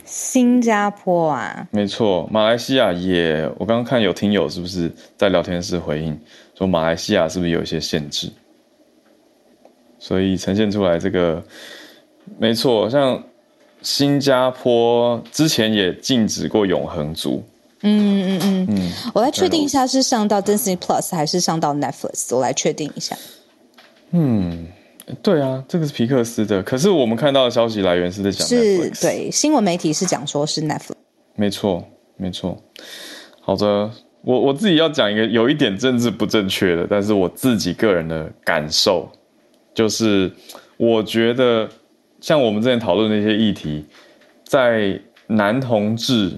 [0.05, 6.15] 新加坡啊，没错，马来西亚也，我刚刚看有听友是不是在聊天室回应
[6.55, 8.29] 说马来西亚是不是有一些限制？
[9.97, 11.43] 所以呈现出来这个，
[12.37, 13.23] 没错，像
[13.81, 17.43] 新加坡之前也禁止过永恒族。
[17.85, 23.13] 嗯嗯嗯嗯，我来确定一下是上到 Disney Plus 还是上到 Netflix，我来确定一下。
[24.11, 24.67] 嗯，
[25.21, 30.93] 对啊，这个是皮克斯的，可是我们看到的消息来源是在讲是对新闻媒体是讲说是 Netflix。
[31.35, 31.83] 没错，
[32.15, 32.57] 没错。
[33.41, 33.91] 好的，
[34.21, 39.11] 我我自己要讲一个有一点政治不正确的，但是我自己个人的感受
[39.75, 40.31] 就是，
[40.77, 41.67] 我觉得
[42.21, 43.85] 像我们之前讨论的一些议题，
[44.45, 46.31] 在男同志。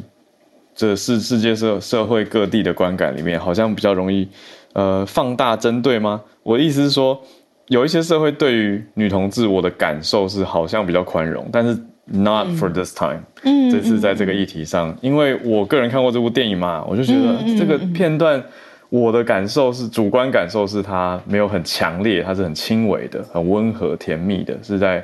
[0.75, 4.27] 这是世界社社会各地的观感里面，好像比较容易，
[4.73, 6.21] 呃，放大针对吗？
[6.43, 7.19] 我的意思是说，
[7.67, 13.21] 有一些社会对于女同志，我的感受是好像比较宽容，但是 not for this time。
[13.43, 18.43] 嗯，这次在这个议题上，嗯、因为我个人看过这部电影嘛，我就觉得这个片段，
[18.89, 25.03] 我的感受是主观感受是它没有很强烈，它是很轻微的，很温和甜蜜的，是在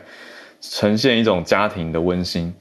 [0.60, 2.54] 呈现一种家庭的温馨。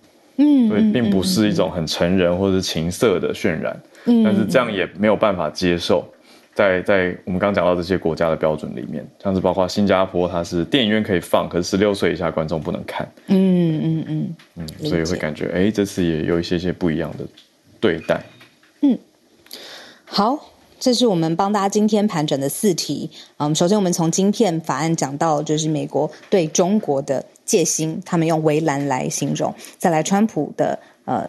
[0.42, 6.02] 嗯，所以并不是一种很成人或者是情色的渲染，嗯，但是这样也没有办法接受，
[6.54, 14.34] 在在我们刚刚讲到这些国家的标准里面，像是包括新加坡，它是电影院可以放，可是十六岁以下观众不能看，嗯嗯嗯。
[14.56, 17.24] 嗯，所以会感觉，哎，这次也有一些些不一样的
[17.78, 18.22] 对待，
[18.80, 18.98] 嗯，
[20.06, 20.49] 好，
[20.80, 23.10] 这是我们帮大家今天盘整的四题。
[23.36, 29.54] 嗯，首先我们从晶片法案讲到，就是美国对中国的戒心，他们用围栏来形容。
[29.76, 31.28] 再来，川普的呃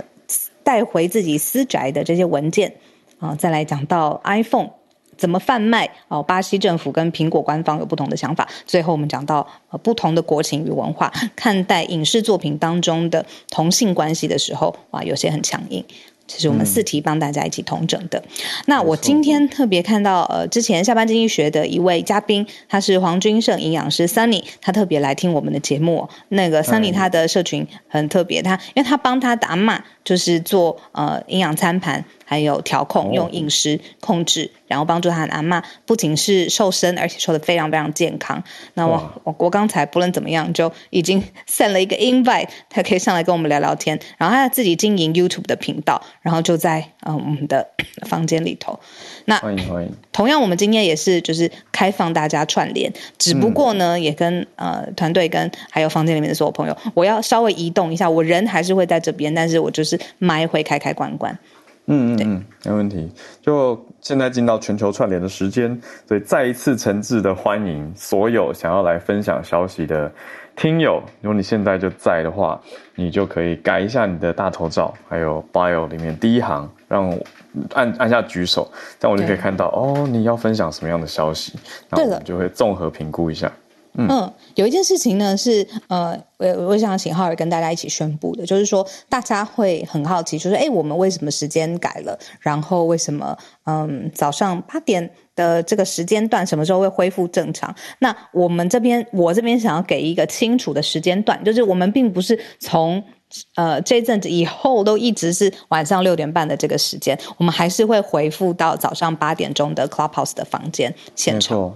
[0.64, 2.74] 带回自己私宅的这些文件
[3.20, 4.70] 啊，再来讲到 iPhone
[5.18, 8.48] 怎么贩卖哦，巴西政府跟苹果官方有不同的想法。
[8.66, 9.46] 最后我们讲到
[9.84, 15.84] 不同的国情与文化看待影视作品当中的同性关系的时候，哇，有些很强硬。
[16.34, 18.18] 这是我们四题帮大家一起统整的。
[18.20, 18.32] 嗯、
[18.68, 26.08] 那我今天特别看到，呃，之前下班经济学的一位嘉宾，他是黄君胜营养师 Sunny，他特别来听我们的节目。
[26.30, 32.06] 那个 Sunny 他的社群很特别，他因为他帮他打码就是做呃营养餐盘。
[32.32, 38.42] 还有调控，用饮食控制，哦、然后帮助他的阿妈，不仅是瘦身，而且瘦得非常非常健康。
[38.76, 44.00] 那我我我刚才不论怎么样，就已经 send 了一个 invite，他可以上来跟我们聊聊天。
[44.18, 47.68] 然后他自己经营 YouTube 的频道，然后就在嗯、呃、我们的
[48.08, 48.80] 房间里头。
[49.26, 49.92] 那欢迎欢迎。
[50.14, 61.38] 同样，我们今天也是就是开放大家串联，只不过呢，嗯、也跟呃团队跟还有房间里面的所有朋友，我要稍微移动一下，我人还是会在这边，但是我就是麦会开开关关。
[61.92, 63.12] 嗯嗯嗯，没问题。
[63.42, 70.12] 就现在进到全球串联的时间，所以再一次诚挚的欢迎所有想要来分享消息的
[70.56, 71.04] 听友。
[71.22, 72.60] 如果你现在就在的话，
[72.96, 77.18] 你就可以改一下你的大头照，还有 bio 里面第一行，让我
[77.74, 83.52] 按按下举手，这样我就可以看到哦，你要分享什么样的消息，然后我们就会综合评估一下。
[83.94, 92.18] 嗯，嗯，有一件事情呢是呃，我我想请浩儿跟大家一起宣布的，就是说大家会很好奇，就是哎，我们为什么时间改了？
[92.40, 97.74] 然后为什么嗯早上八点的这个时间段什么时候会恢复正常？
[98.00, 103.04] 那我们这边我这边想要给一个清楚的时间段，就是我们并不是从
[103.56, 111.76] 呃这阵子以后都一直是晚上六点半的这个时间，我们还是会回复到早上八点钟的 Clubhouse 的房间现场。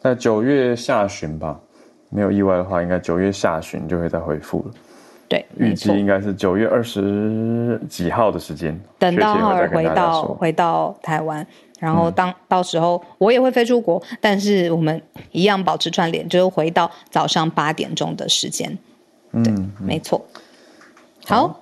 [0.00, 1.60] 在九月下旬吧，
[2.08, 4.74] 没有意外的话，应该九月下旬就会再恢复了。
[5.28, 8.80] 对，预计应该是九月二十几号的时间。
[8.98, 11.46] 等到浩尔回到回到台湾，
[11.78, 15.00] 然后当、嗯、到时候我也会飞出国，但是我们
[15.32, 18.76] 一样保持串联，就是回到早上八点钟的时间。
[19.32, 20.24] 对，嗯、没错。
[21.26, 21.60] 好，好，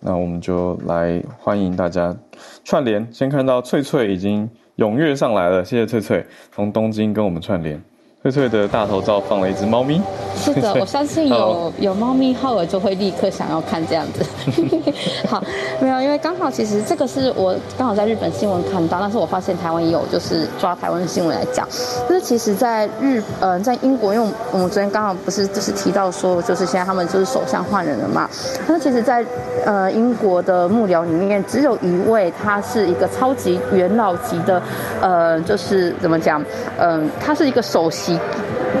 [0.00, 2.14] 那我们就来欢迎大家
[2.62, 3.08] 串联。
[3.10, 4.48] 先看到翠翠已经。
[4.78, 7.80] 踊跃上来了，谢谢翠翠从东京跟我们串联。
[8.20, 10.02] 翠翠的大头照放了一只猫咪。
[10.36, 14.26] 是的， 我相信有有猫咪，浩尔就会立刻想要看这样子。
[15.28, 15.40] 好，
[15.80, 21.64] 没有，因为刚好其实这个是我刚好在日本新闻看到，但是我发现台湾也有，就是抓台湾的新闻来讲。
[22.08, 28.28] 就是其实，在日呃，在英国，因为我们昨天刚好不是就是提到说，就是现在他们就是首相换人了嘛。
[28.66, 29.24] 但是其实在
[29.64, 34.60] 呃英国的幕僚里面，只有一位，他是一个超级元老级的，
[35.00, 36.42] 呃，就是怎么讲，
[36.78, 38.07] 嗯、呃，他是一个首席。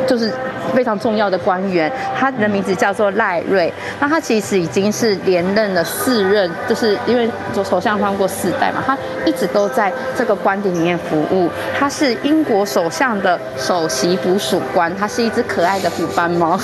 [0.06, 0.32] 就是
[0.74, 3.72] 非常重要的官员，他的名字叫做赖瑞。
[3.98, 11.50] 那他其实已经是连任了四任，就是因为左首相换过四代嘛，他一直都在这个官邸里面服务。
[11.78, 16.58] 他是英国首相的首席捕鼠官，他是一只可爱的虎斑猫。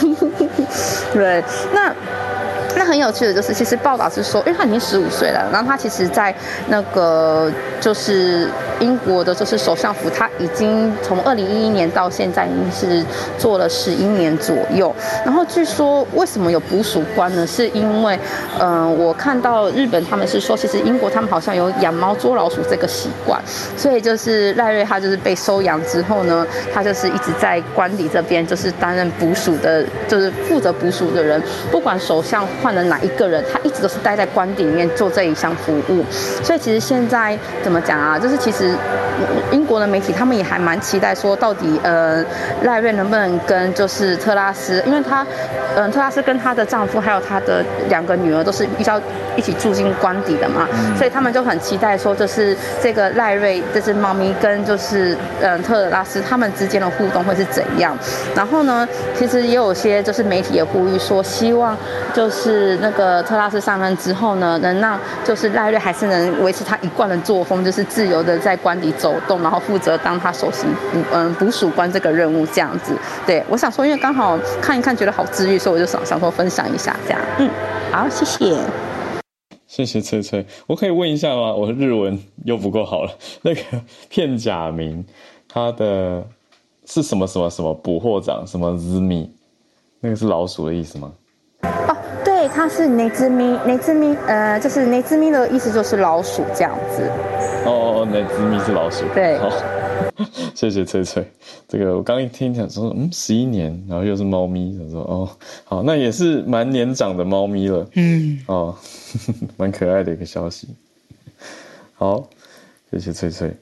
[1.12, 1.92] 对，那。
[2.76, 6.34] 那很有趣的就是，其实报道是说，因为他已经十五岁了，然后他其实，在
[6.68, 8.48] 那个就是
[8.80, 13.04] 英国的，就是首相府，他已经从二零一一年到现在，已经是
[13.38, 14.94] 做了十一年左右。
[15.24, 17.46] 然后据说，为什么有捕鼠官呢？
[17.46, 18.18] 是因为，
[18.58, 23.40] 嗯、我看到日本他们是说，其实英国他们好像有养猫捉老鼠这个习惯，
[23.76, 32.44] 所以就是赖瑞他就是被收养之后呢，他就是一直在官邸这边，就是担任捕鼠的，就是负责捕鼠的人，不管首相。
[32.64, 36.02] 换了哪一个人，他一直都是待在官邸里面做这一项服务，
[36.42, 38.18] 所以其实现在怎么讲啊？
[38.18, 38.74] 就是其实
[39.52, 42.24] 英国的媒体他们也还蛮期待说，到底呃
[42.62, 45.22] 赖瑞能不能跟就是特拉斯，因为他
[45.76, 48.98] 嗯、呃、特拉斯跟她的丈夫还有她的两个女儿都是比较
[49.36, 57.94] 一起住进官邸的嘛，所以他们就很期待说，就是这个赖瑞这只猫咪跟就是嗯、呃、特拉斯他们之间的互动会是怎样？
[58.34, 61.76] 然后呢，其实也有些就是媒体也呼吁说，希望
[62.14, 62.53] 就是。
[62.54, 72.96] 是那个特拉斯上任之后呢，能让就是赖瑞还是能维持他一贯的作风，就是自由的在官邸走动，然后负责当他首席捕嗯捕鼠官这个任务这样子。
[73.26, 77.20] 对，我想说，因为刚好看一看觉得好治愈，所以我就想想说分享一下这样。
[77.38, 77.50] 嗯，
[77.90, 78.56] 好，谢谢，
[79.66, 80.46] 谢谢翠翠。
[80.68, 81.52] 我可以问一下吗？
[81.54, 83.10] 我的日文又不够好了。
[83.42, 83.60] 那个
[84.08, 85.04] 片假名，
[85.48, 86.24] 他的
[86.86, 89.34] 是什么什么什么捕获长什么日米？
[90.00, 91.10] 那个是老鼠的意思吗？
[92.48, 97.02] 它是内兹咪，内兹咪，呃，就是内兹咪的意思就是老鼠这样子。
[97.64, 99.04] 哦哦，内兹咪是老鼠。
[99.14, 99.38] 对。
[99.38, 99.50] 好，
[100.54, 101.26] 谢谢翠翠。
[101.68, 105.28] 这个我刚一听想说，嗯，十一年，然后又是猫咪，想说哦，
[105.64, 107.86] 好，那也是蛮年长的猫咪了。
[107.94, 108.38] 嗯。
[108.46, 108.74] 哦，
[109.56, 110.68] 蛮可爱的一个消息。
[111.94, 112.28] 好，
[112.90, 113.54] 谢谢翠翠。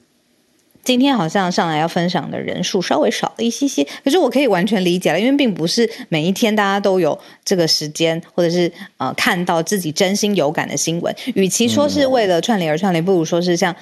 [0.83, 11.15] 今天好像上来要分享的人数稍微少了一些些，可是我可以完全理解了，因为并不是每一天大家都有这个时间，或者是呃看到自己真心有感的新闻。
[11.35, 13.73] 与其说是为了串联而串联，不如说是像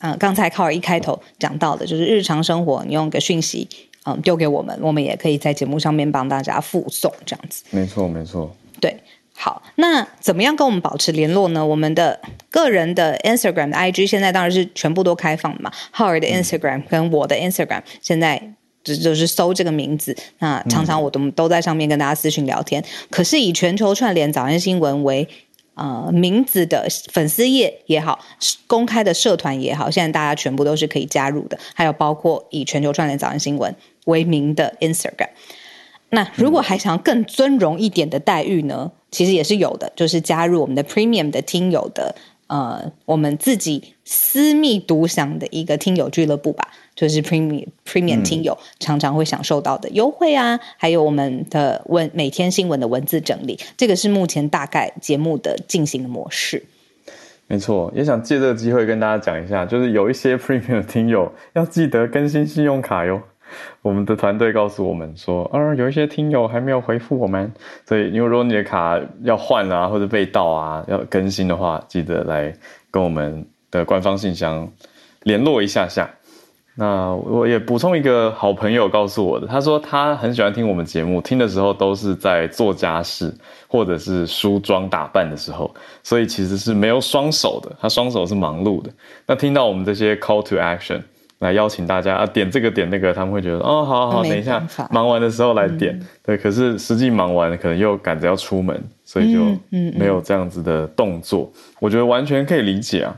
[0.00, 3.68] 呃刚才靠尔一开头讲到的，就是日常生活，你用个讯息
[4.04, 7.62] 嗯、呃、丢给我们，我们也可以在节目上面帮大家附送这样子。
[7.70, 8.96] 没错，没错，对。
[9.40, 11.64] 好，那怎么样跟我们保持联络呢？
[11.64, 12.20] 我们的
[12.50, 15.70] 个人的 Instagram 的 IG 现在当然是全部都开放的嘛。
[15.92, 22.84] 浩尔的 Instagram 跟我的 Instagram 现在就就是搜这个名字，那常常我都都在上面跟大家私讯聊天。
[23.10, 25.28] 可是以全球串联早安新闻为
[25.74, 28.18] 呃名字的粉丝页也好，
[28.66, 31.56] 公开的社团也好，现在大家全部都是可以加入的。
[31.74, 33.72] 还有包括以全球串联早安新闻
[34.06, 35.28] 为名的 Instagram。
[36.10, 38.90] 那如果还想要更尊荣一点的待遇呢？
[39.10, 42.14] 其实也是有的，就是加入我们的 Premium 的听友的，
[42.48, 56.62] 呃，我们自己私密独享的一个听友俱乐部吧，就是 Premium Premium 听友常常会享受到的优惠啊，嗯、还有我们的文每天新闻的文字整理，这个是目前大概节目的进行的模式。
[57.46, 63.22] 没错，也想借这个机会跟大家讲一下，就是有一些 Premium 听友要记得更新信用卡哟。
[63.82, 67.52] 我们的团队告诉我们说，啊，有一些听友还没有回复我们，
[67.86, 72.54] 所以因为如果你的卡要换啊，或者被盗啊，要更新的话，记得来
[72.90, 74.68] 跟我们的官方信箱
[75.22, 76.08] 联络一下下。
[76.80, 83.34] 那我也补充一个好朋友告诉我的，他说他很喜欢听我们节目，听的时候都是在做家事
[83.66, 85.74] 或者是梳妆打扮的时候，
[86.04, 88.90] 所以其实是没有双手的，他双手是忙碌的。
[89.26, 91.02] 那听到我们这些 call to action。
[91.40, 95.96] 来邀请大家啊，点这个点那个，他们会觉得哦，好好好，等一下忙完的时候来点。
[95.96, 99.40] 嗯、对，可是实际忙完可能又赶着要出门，所以就
[99.96, 101.42] 没有这样子的动作。
[101.42, 103.16] 嗯嗯嗯、我觉得完全可以理解啊。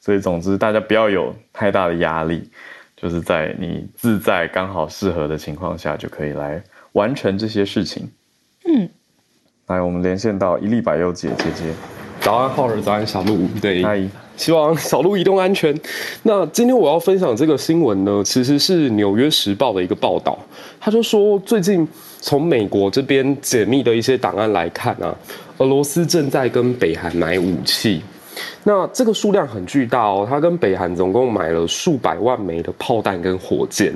[0.00, 2.50] 所以总之，大家不要有太大的压力，
[2.96, 6.60] 就是在你自在刚好适合的情况下，就可以来
[6.92, 8.10] 完成这些事情。
[8.64, 8.88] 嗯，
[9.68, 11.72] 来，我们连线到一粒百优姐姐姐。
[12.20, 13.46] 早安，浩儿，早安，小鹿。
[13.60, 14.02] 对，嗨。
[14.40, 15.78] 希望小鹿移动安全。
[16.22, 20.38] 那今天我要分享这个新闻呢，其实是《纽约时报》的一个报道。
[20.80, 21.86] 他就说，最近
[22.22, 25.14] 从美国这边解密的一些档案来看啊，
[25.58, 28.00] 俄罗斯正在跟北韩买武器。
[28.64, 33.92] 那这个数量很巨大哦，他跟北韩总共买了数百万枚的炮弹跟火箭。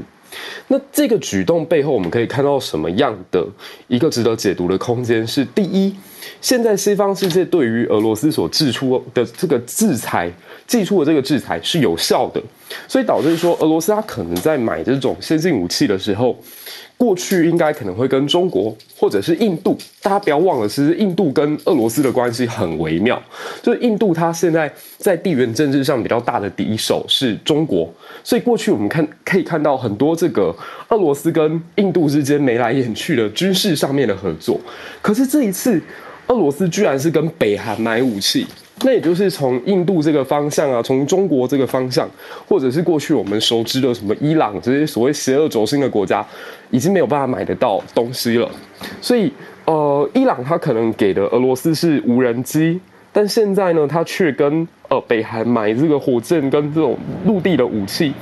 [0.69, 3.47] 那这个举动背后，我们可以看到什么样的
[3.89, 5.27] 一个值得解读的空间？
[5.27, 5.95] 是第一。
[6.41, 10.33] 现在西方世界对于俄罗斯所制出的这个制裁，
[10.67, 12.43] 祭出的这个制裁是有效的，
[12.89, 16.39] 所以导致说俄罗斯它可能在买这种先进武器的时候，
[16.97, 23.21] 过去应该可能会跟中国或者是印度，大家不要忘了，其实印度跟俄罗斯的关系很微妙，
[23.63, 27.93] 就是印度它现在在地缘政治上比较大的敌手是中国，
[28.23, 30.55] 所以过去我们看可以看到很多这个
[30.89, 34.61] 俄罗斯跟印度之间眉来眼去的军事上面的合作，
[35.03, 35.81] 可是这一次。
[36.29, 38.47] 俄罗斯居然是跟北韩买武器，
[38.87, 42.07] 那也就是从印度这个方向啊，从中国这个方向，
[42.47, 46.25] 或者是过去我们熟知的什么伊朗这些所谓邪恶轴心的国家，
[46.71, 48.47] 已经没有办法买得到东西了。
[49.01, 49.33] 所以，
[49.65, 52.79] 呃，伊朗他可能给的俄罗斯是无人机，
[53.11, 58.13] 但现在呢，他却跟呃北韩买这个火箭跟这种陆地的武器。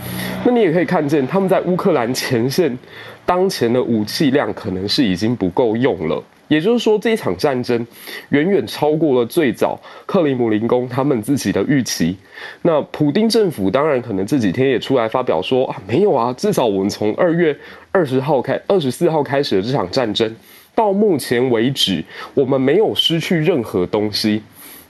[0.44, 2.78] 那你也可以看见，他们在乌克兰前线
[3.26, 6.22] 当前的武器量可能是已经不够用了。
[6.52, 7.86] 也就是说，这一场战争
[8.28, 12.14] 远远超过了最早克里姆林宫他们自己的预期。
[12.60, 17.56] 那普丁政府当然可能这几天也出来发表说啊，没有啊，至少我们从二月
[17.90, 20.30] 二十号开、二十四号开始的这场战争，
[20.74, 24.42] 到目前为止，我们没有失去任何东西。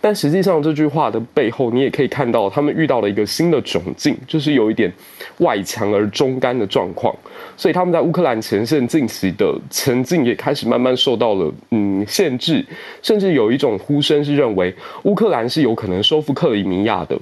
[0.03, 4.92] 但实际上，这句话的背后，你也可以看到，他们遇到了一个新的窘境，就是有一点
[5.38, 7.14] 外强而中干的状况。
[7.57, 12.66] 所以他们在乌克兰前线近期的前进也开始慢慢受到了嗯限制，
[13.00, 14.74] 甚至有一种呼声是认为
[15.05, 17.16] 乌克兰是有可能收复克里米亚的。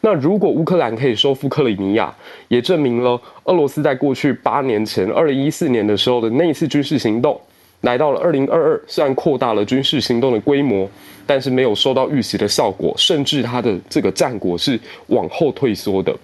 [0.00, 2.12] 那如果乌克兰可以收复克里米亚，
[2.48, 7.40] 也证明了俄罗斯在过去八年前，二零一四年的时候的那一次军事行动，
[7.84, 10.90] 来到了二零二二，虽然扩大了军事行动的规模。
[11.26, 16.14] 但是没有收到预期的效果，甚至他的这个战果是往后退缩的。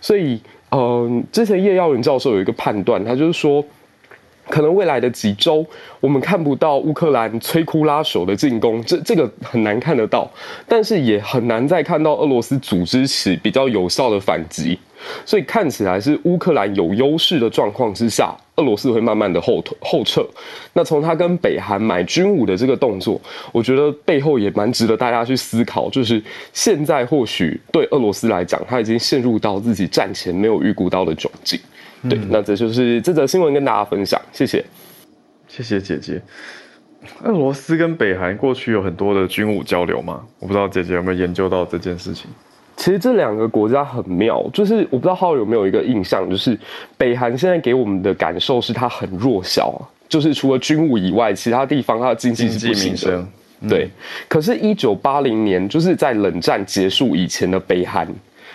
[0.00, 3.64] 所以，嗯、呃，之前叶耀文教授有一个判断，他就是说，
[4.48, 5.66] 可能未来的几周，
[5.98, 10.30] 我们看不到乌克兰摧枯拉朽的进攻，这这个很难看得到，
[10.68, 14.78] 但是也很难再看到俄罗斯组织起比较有效的反击，
[15.26, 20.24] 所以看起来是乌克兰有优势的状况之下，俄罗斯会慢慢的后退后撤。
[20.72, 23.20] 那从他跟北韩买军武的这个动作，
[23.52, 31.58] 我觉得背后也蛮值得大家去思考，就是现在或许对俄罗斯来讲，他已经陷入到自己战前没有预估到的窘境。
[32.08, 34.64] 对，那这就是这则新闻跟大家分享，谢谢，
[35.48, 36.20] 谢谢姐姐。
[37.22, 40.22] 俄罗斯跟北韩过去有很多的军武交流吗？
[40.38, 42.30] 我不知道姐姐有没有研究到这件事情。
[42.76, 46.58] 其实这两个国家很妙，就是我不知道浩有没有一个印象，就是
[46.96, 53.26] 北韩现在给我们的感受是它很弱小，就是除了军务以外，其他地方它的经济是不行的。
[53.68, 53.88] 对，
[54.28, 58.06] 可是，一九八零年就是在冷战结束以前的北韩，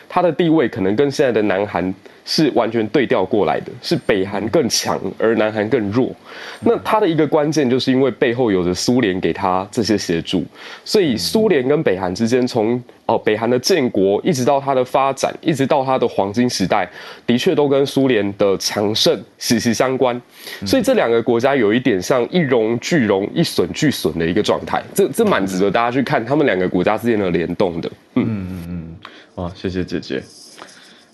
[0.07, 1.93] 它的地位可能跟现在的南韩。
[2.31, 6.15] 是完全对调过来的，是北韩更强，而南韩更弱。
[6.59, 10.45] 那它的一个关键，就是因为背后有着苏联给他这些协助，
[10.85, 16.87] 所以苏联跟北韩之间，从哦北韩的建国，一直到它的发展，一直到它的黄金时代，
[17.25, 20.21] 的确都跟苏联的强盛息息相关。
[20.67, 24.83] 所以这两个国家有一点像一荣俱荣、一损俱损的一个状态。
[24.93, 27.89] 这这蛮值得大家去看他们两个国家之间的联动的。
[28.13, 28.95] 嗯嗯嗯，
[29.35, 30.21] 哇，谢谢姐姐。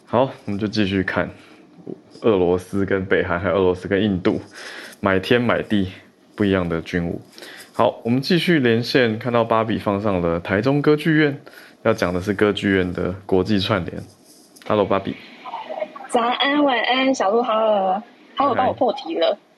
[0.08, 1.30] 好，我们就继续看
[2.22, 4.40] 俄罗斯跟北韩，还有俄罗斯跟印度
[5.00, 5.92] 买天买地
[6.36, 7.20] 不一样的军武。
[7.74, 11.42] 好，我们继续连线，看到芭比放上了台中歌剧院，
[11.82, 14.02] 要讲的是歌剧院的国际串联。
[14.68, 15.16] Hello，芭比。
[16.10, 18.02] 早安，晚安，小鹿好尔，
[18.36, 19.38] 好尔帮我破题了。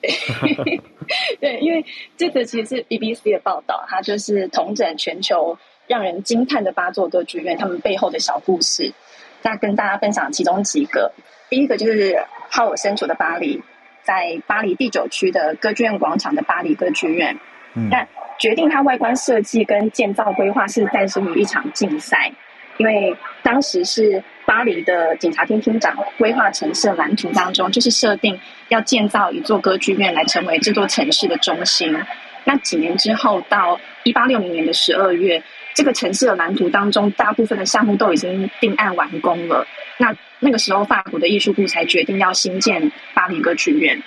[1.40, 1.84] 对，因为
[2.16, 8.94] 这个其实是 BBC 的报道，它就是统整全球让人惊叹的八座歌剧院，他们背后的小故事。
[9.42, 11.12] 那跟大家分享其中几个，
[11.48, 13.62] 第一个就是浩尔身处的巴黎，
[14.02, 17.38] 在巴黎第九区的歌剧院广场的巴黎歌剧院。
[17.74, 18.06] 嗯，那
[18.38, 22.32] 决定它外观设计跟建造规划是诞生于一场竞赛，
[22.78, 31.96] 因为当时是巴黎的警察厅厅长规划城市蓝图当中，就是设定要建造一座歌剧院来成为这座城市的中心。
[32.44, 35.42] 那几年之后，到一八六零年的十二月。
[35.78, 39.64] 这个城市的蓝图当中，大部分的项目都已经定案完工了。
[39.96, 44.02] 那那个时候，法国的艺术部才决定要新建巴黎歌剧院。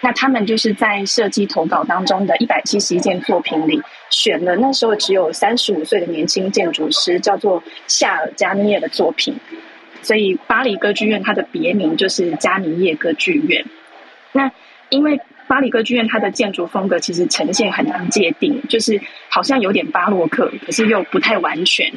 [0.00, 9.36] 那他们就是在设计投稿当中的一百七十一件作品里，选了那时候只有三十五岁的年轻建筑师，叫做夏尔加尼耶的作品。
[10.02, 13.64] 所以，巴黎歌剧院它的别名就是加尼耶歌剧院。
[14.32, 14.50] 那
[14.88, 15.20] 因为
[15.52, 18.98] 巴黎歌剧院它的建筑风格其实呈现很难界定，就是
[19.28, 21.92] 好像有点巴洛克，可是又不太完全。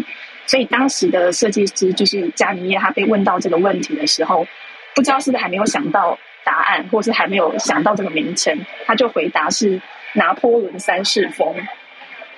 [0.45, 4.45] 所以当时的设计师就是加尼耶，他被问到这个问题的时候，
[4.93, 9.81] 不知道是不是还没有想到答案，或是还没有想到这个名称，他就回答是
[10.15, 11.55] 拿破仑三世风。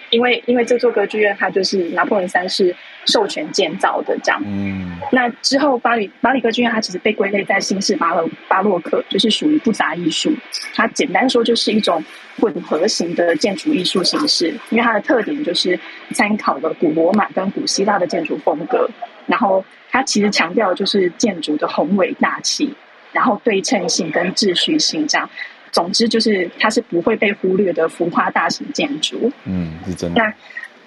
[0.09, 10.33] 因为因为这座歌剧院它就是拿破仑三世授权建造的这样，嗯，那之后巴黎巴黎歌剧院它其实被归类在新式巴洛巴洛克，就是属于复杂艺术。
[10.73, 12.03] 它简单说就是一种
[12.39, 15.79] 混合型的建筑艺术形式，因为它的特点就是
[16.13, 18.89] 参考了古罗马跟古希腊的建筑风格，
[19.25, 22.73] 然后它其实强调就是建筑的宏伟大气，
[23.11, 25.29] 然后对称性跟秩序性这样。
[25.77, 29.31] 总之就是它是不会被忽略的浮夸大型建筑。
[29.45, 30.19] 嗯，是真的。
[30.19, 30.33] 那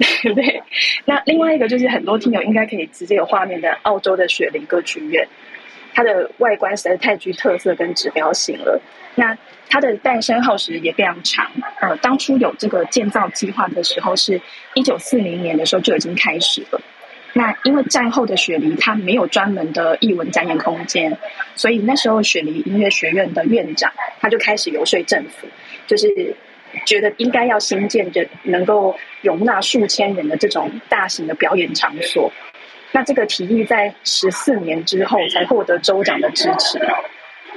[0.34, 0.60] 对，
[1.04, 5.28] 那另外一个就是很多听友应该可以直接有画面的澳洲的雪梨歌剧院，
[5.94, 8.80] 它的外观实在太具特色跟指标性了。
[9.14, 9.36] 那
[9.68, 11.48] 它的诞生耗时也非常长。
[11.80, 14.40] 呃，当初有这个建造计划的时候，是
[14.74, 16.80] 一九四零年的时候就已经开始了。
[17.32, 21.16] 那因为战后的雪梨，它没有专门的艺文展演空间，
[21.54, 25.46] 所以那时候雪梨音乐学院的院长他就开始游说政府，
[25.86, 26.34] 就是
[26.84, 32.32] 觉得应该要新建着能够容纳数千人的这种大型的表演场所。
[32.90, 36.80] 那这个提议在十四年之后才获得州长的支持。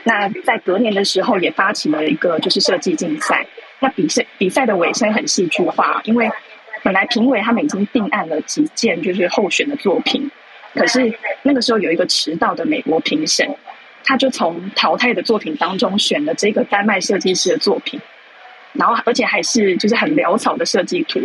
[0.04, 3.44] 那在隔年的时候也发起了一个就是设计竞赛。
[3.80, 6.30] 那比赛比赛的尾声很戏剧化，因为。
[6.84, 10.30] 本来评委他们已经定案了几件就是候选的作品，
[10.74, 13.48] 可是那个时候有一个迟到的美国评审，
[14.04, 18.00] 他就从淘汰的作品当中选了这个丹麦设计师的作品，
[18.74, 21.22] 然后而且还是就是很潦草的设计图，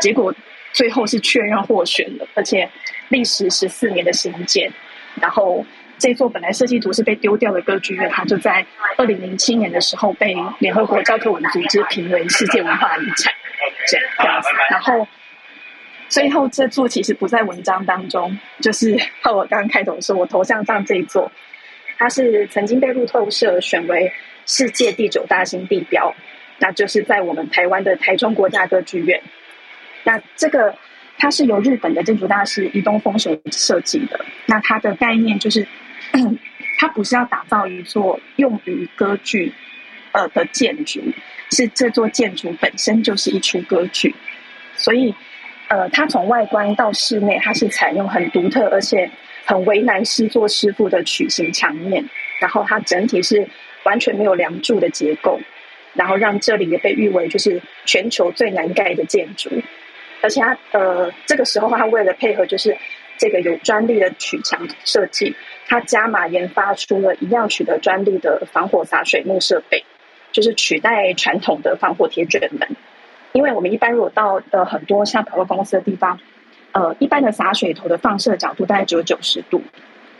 [0.00, 0.34] 结果
[0.72, 2.68] 最后是确认获选了，而且
[3.08, 4.70] 历时十四年的新建，
[5.18, 5.64] 然后
[5.98, 8.66] 这座本来设计图是被丢掉的歌剧院，它就在
[8.98, 13.32] 二零零七年的时候被联合国教科文组织评为世界文化遗产。
[13.90, 15.06] 这样子，然后
[16.08, 21.30] 最后这座其实不在文章当中，就是和 我刚刚开头说，我头像上这一座，
[21.98, 24.12] 它是曾经被路透社选为
[24.46, 26.14] 世界第九大新地标，
[26.58, 29.22] 那就是在我们台湾的台中国家歌剧院。
[30.02, 30.74] 那这个
[31.18, 34.24] 它是由日本的建筑大师伊东丰雄设计的。
[34.46, 35.66] 那它的概念就是，
[36.80, 39.52] 它不是要打造一座用于歌剧
[40.12, 41.00] 呃的建筑，
[41.50, 44.14] 是这座建筑本身就是一出歌剧。
[44.76, 45.14] 所以，
[45.68, 49.10] 呃，它从外观到室内，它是采用很独特而且
[49.44, 52.04] 很为难施作师傅的曲形墙面，
[52.40, 53.46] 然后它整体是
[53.84, 55.40] 完全没有梁柱的结构，
[55.94, 59.50] 然后让这里也被誉为就是全球最难盖的建筑。
[60.22, 62.76] 而且它呃，这个时候它为了配合就是
[63.18, 65.34] 这个有专利的曲墙设计，
[65.66, 69.84] 它加码研发出了一样取得专利的防火洒水幕设备，
[70.32, 72.68] 就是取代传统的防火铁卷门。
[73.32, 76.18] 因为我们一般如果到呃很多像百货公司的地方，
[76.72, 79.62] 呃，一般的洒水头的放射角度大概只有九十度，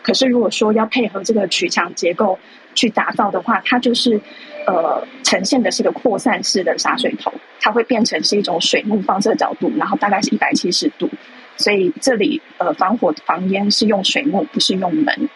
[0.03, 2.39] 可是如果说要配合这个曲墙结构
[2.75, 4.21] 去打造的话，它就是
[4.67, 7.33] 呃呈现的是个扩散式的洒水头。
[7.63, 11.11] 它会变成是一种水幕放射角度，然后大概是一百七十度，
[11.59, 15.29] 所以这里呃防火防烟是用水幕，不是用门。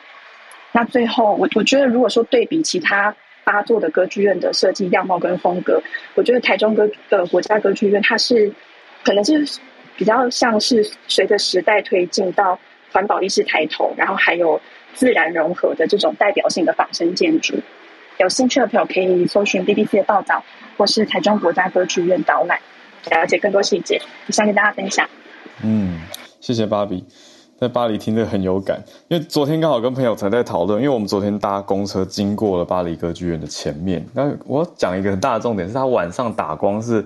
[0.73, 3.15] 那最后我我觉得，如果说对比其他
[3.45, 5.83] 八座的歌剧院的设计样貌跟风格，
[6.15, 8.53] 我觉得台中歌的国家歌剧院它是
[9.05, 9.47] 可能是
[9.97, 12.59] 比较像是随着时代推进到
[12.91, 14.61] 环保意识抬头，然后还有
[14.95, 17.55] 自然融合的这种代表性的仿生建筑。
[18.19, 20.45] 有兴趣的朋友可以搜寻 BBC 的报道，
[20.77, 22.61] 或是台中国家歌剧院导览，
[23.11, 24.01] 了解更多细节。
[24.29, 25.09] 想跟大家分享。
[25.63, 26.01] 嗯，
[26.41, 27.05] 谢谢芭比，
[27.59, 34.05] 在巴黎听得很有感，因为昨天刚好跟朋友才在讨论，因为我们昨天搭公车经过了巴黎歌剧院的前面。
[34.13, 37.05] 那我讲一个很大的重点是，它晚上打光是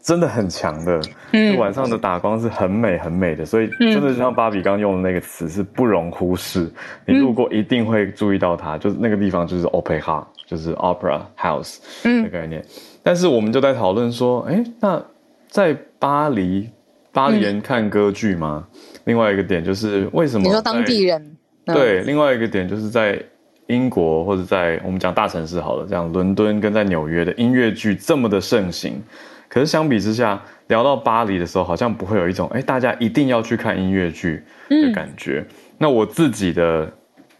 [0.00, 1.00] 真的很强的，
[1.32, 6.70] 嗯，晚上的打光是很美很美的，所以真的就像芭比刚用的那个词是不容忽视，
[7.06, 10.24] 你路过一定会注意到它，就是那个地方就是 Opéra。
[10.50, 12.66] 就是 Opera House 的概念，嗯、
[13.04, 15.00] 但是我们就在讨论说，哎、欸，那
[15.46, 16.68] 在巴黎，
[17.12, 18.66] 巴黎人看歌剧吗？
[18.72, 20.46] 嗯、另外一个点就是为什么？
[20.46, 21.36] 你说当地人？
[21.66, 23.20] 对，另外一个点就是在
[23.66, 29.00] 英国或者在我们讲大城市好了，这样伦敦跟在纽约的音乐剧这么的盛行，
[29.48, 35.44] 可是相比之下，聊到巴黎的时候，好像不会有一种哎、欸，大家一定要去看音乐剧的感觉。
[35.48, 36.90] 嗯、那我自己的。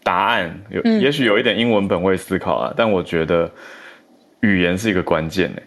[0.03, 3.47] 答案有，也许有一点英文本位思考啊，嗯、但我觉得
[4.39, 5.61] 语言是一个关键呢，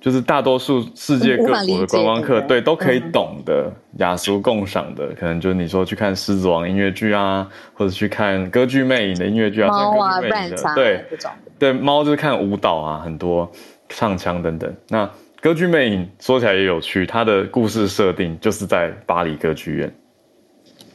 [0.00, 10.20] 就是大多数世界各国的观光客对都可以懂的，雅俗共赏的，可能就是你说去看《狮子王》音乐剧啊，或者去看《歌剧魅影》的音乐剧啊，猫啊、
[10.74, 11.04] 对，
[11.58, 13.50] 对，猫就是看舞蹈啊，很多
[13.90, 14.74] 唱腔等等。
[14.88, 15.06] 那
[15.42, 19.94] 《歌剧魅影》说起来也有趣，它的故事设定就是在巴黎歌剧院。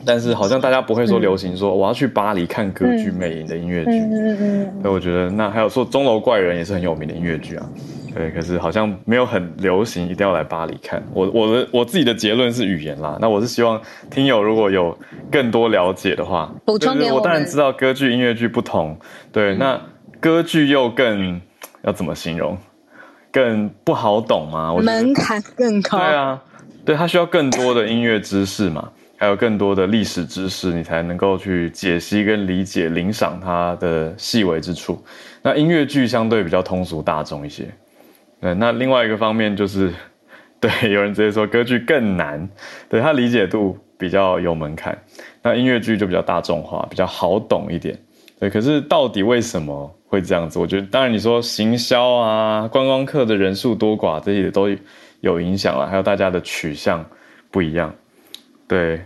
[0.04, 7.66] 但是好像大家不会说流行说我要去巴黎看歌剧魅影的音乐剧，嗯嗯嗯，所以我觉得那还有说钟楼怪人也是很有名的音乐剧啊，
[8.14, 11.04] 对，可是好像没有很流行一定要来巴黎看。
[11.14, 14.98] 我我的我自己的结论是语言啦，那我是希望听友如果有
[15.32, 17.18] 更多了解的话，补充给我。
[17.18, 18.98] 我当然知道歌剧音乐剧不同，
[19.32, 19.80] 对，那
[20.20, 21.42] 歌剧又更
[21.84, 22.58] 要怎么形容？
[23.32, 24.72] 更不好懂吗？
[24.72, 25.98] 我门槛更高。
[25.98, 26.42] 对啊，
[26.86, 28.90] 对，它需要更多的音乐知识嘛。
[29.26, 35.04] 还有更多的历史知识，你才能够去解析跟理解、领赏它的细微之处。
[35.42, 37.68] 那音乐剧相对比较通俗大众一些。
[38.40, 39.92] 对，那另外一个方面就是，
[40.62, 42.48] 对，有人直接说歌剧更难，
[42.88, 44.96] 对，它理解度比较有门槛。
[45.42, 47.98] 那音乐剧就比较大众化，比较好懂一点。
[48.40, 50.60] 对，可是到底为什么会这样子？
[50.60, 54.70] 我觉得，当然你说行销啊、观光客的人数多寡这些都
[55.22, 57.04] 有影响了，还有大家的取向
[57.50, 57.92] 不一样。
[58.68, 59.00] 对，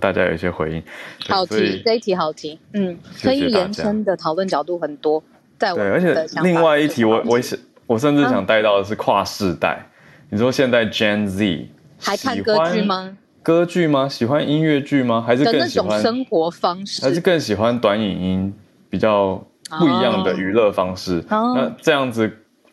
[0.00, 0.82] 大家有一些回应。
[1.28, 5.22] 好题，这一题好题，嗯，可以延伸的讨论角度很多。
[5.58, 7.40] 在我对，而且另外一题我，我我
[7.86, 9.68] 我甚至想带到的是跨世代。
[9.68, 9.86] 啊、
[10.30, 11.68] 你说现在 Gen Z
[11.98, 13.16] 还看歌剧吗？
[13.42, 14.08] 歌剧吗？
[14.08, 15.22] 喜欢音乐剧吗？
[15.26, 17.02] 还是更喜欢生活方式？
[17.02, 18.54] 还是更喜欢短影音
[18.90, 19.36] 比较
[19.78, 21.22] 不一样的娱乐方式？
[21.30, 22.30] 哦、那这样子，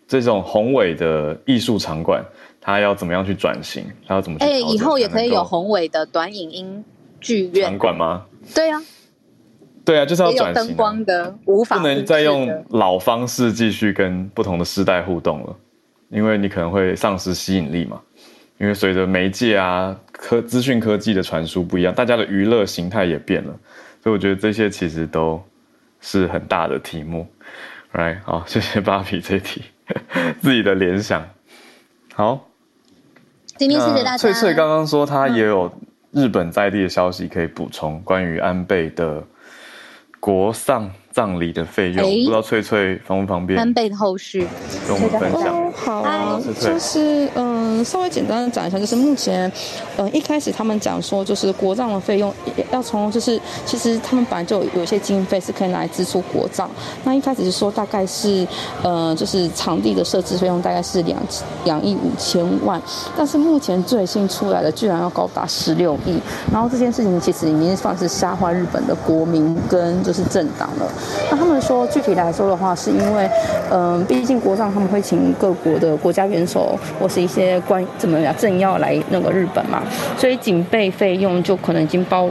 [0.08, 2.24] 这种宏伟的艺术场馆。
[2.64, 3.84] 它要怎么样去转型？
[4.08, 4.46] 它要怎么去？
[4.46, 6.86] 哎、欸，以后也可以有宏伟的短影音
[7.22, 8.26] 剧院场馆吗？
[8.54, 8.82] 对啊，
[9.86, 10.68] 对啊，就是要转型、啊。
[10.68, 15.56] 灯光的，无法不能再用老方式继续跟不同的世代互动了，
[16.10, 18.02] 因为你可能会丧失吸引力嘛。
[18.58, 23.60] 因为随着媒介啊、科资讯科技的传输不一样，大家的娱乐形态也变了，
[24.04, 25.42] 所以我觉得这些其实都
[26.00, 27.26] 是很大的题目。
[27.92, 29.64] Right，，好， 谢谢芭比这题
[30.42, 31.28] 自己的联想，
[32.14, 32.48] 好。
[33.58, 34.18] 今天谢谢大家。
[34.18, 35.72] 翠翠刚刚说她也有
[36.12, 39.24] 日本在地的消息可以补充，关于安倍的
[40.20, 44.46] 国丧葬礼的费用，不知道翠翠方不方便安倍的后续。
[44.88, 45.56] 跟我们分享？
[45.56, 49.52] 哦、好啊，就是嗯，稍微简单的讲一下，就是目前
[49.98, 52.34] 嗯一开始他们讲说，就是国葬的费用
[52.72, 56.70] 要从就是其实他们本来就有一些经费是可以拿来支出国葬，
[57.04, 58.46] 那一开始是说大概是
[58.84, 61.20] 呃就是场地的设置费用大概是两
[61.66, 62.82] 两亿五千万，
[63.18, 66.20] 但是目前最新出来的居然要高达十六亿，
[66.52, 70.92] 然后这件事情其实已经算是吓坏日本的国民跟就是政党了。
[71.30, 73.30] 那他们说，具体来说的话，是因为，
[73.72, 79.82] 嗯、毕竟国葬他们会请各国的国家元首或是一些关怎么样政要来那个日本嘛，
[80.18, 82.30] 所以警备费用就可能已经包。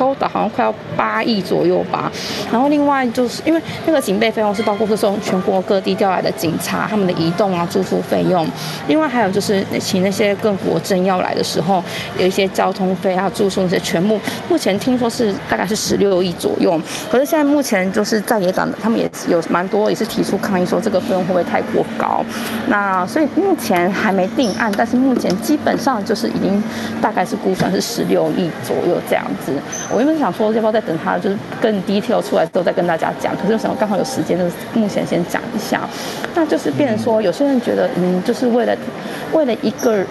[0.00, 2.10] 高达好像快要八亿左右吧，
[2.50, 8.48] 然后另外就是因为那个警备费用是包括是从全国各地调来的警察，他们的移动啊、住宿费用，
[8.88, 11.84] 另外还有就是请那些各国政要来的时候，
[12.18, 16.80] 有一些交通费啊、住宿那些全部，目前听说是大概是十六亿左右。
[17.10, 22.24] 可是现在目前就是在野党他们也有蛮多也是提出抗议说这个费用会不会太过高？
[22.68, 26.62] 那所以目前还没定案，但是目前基本上就是已经
[27.02, 29.52] 大概是估算是十六亿左右这样子。
[29.92, 33.36] 我原本想说，要不要再等他就是更 detail 出来之后再跟大家讲？
[33.36, 35.80] 可是我想刚好有时间，就是目前先讲一下。
[36.34, 38.76] 那就是变成说，有些人觉得，嗯，就是为了
[39.32, 40.04] 为了一个，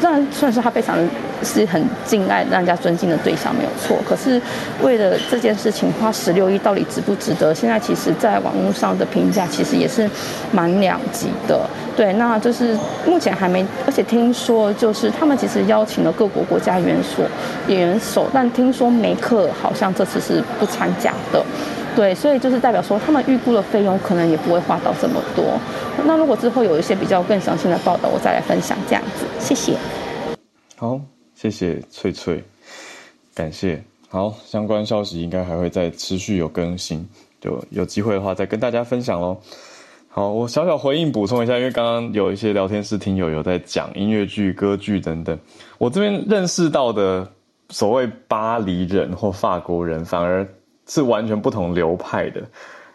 [0.00, 0.96] 虽然虽然说他非常
[1.42, 4.40] 是很敬爱、让人家尊敬的对象没有错，可是
[4.82, 7.54] 为了这件事情花十六亿，到底值不值得？
[7.54, 10.08] 现在其实在网络上的评价其实也是
[10.52, 11.60] 蛮两极的。
[11.94, 12.74] 对，那就是
[13.06, 17.22] 目前还没，而且听说就是他们其实邀请了各国国家元首、
[17.66, 21.44] 元首，但听说梅克好像这次是不参加的。
[21.96, 25.58] 对，所以就是代表说他们预估的费用可能也不会花到这么多。
[26.04, 29.26] 那如果之后有一些比较更详细的报道，我再来分享这样子。
[29.38, 29.76] 谢谢。
[30.76, 31.00] 好，
[31.34, 32.42] 谢谢翠翠，
[33.34, 33.82] 感谢。
[34.08, 37.06] 好，相关消息应该还会再持续有更新，
[37.40, 39.36] 就有机会的话再跟大家分享喽。
[40.08, 45.38] 好，我小小回应补充一下，因为刚刚有一些聊天室听友有在讲音乐剧、歌剧等等，
[45.78, 47.28] 我这边认识到的
[47.68, 50.44] 所谓巴黎人或法国人，反而
[50.90, 52.42] 是完全不同流派的。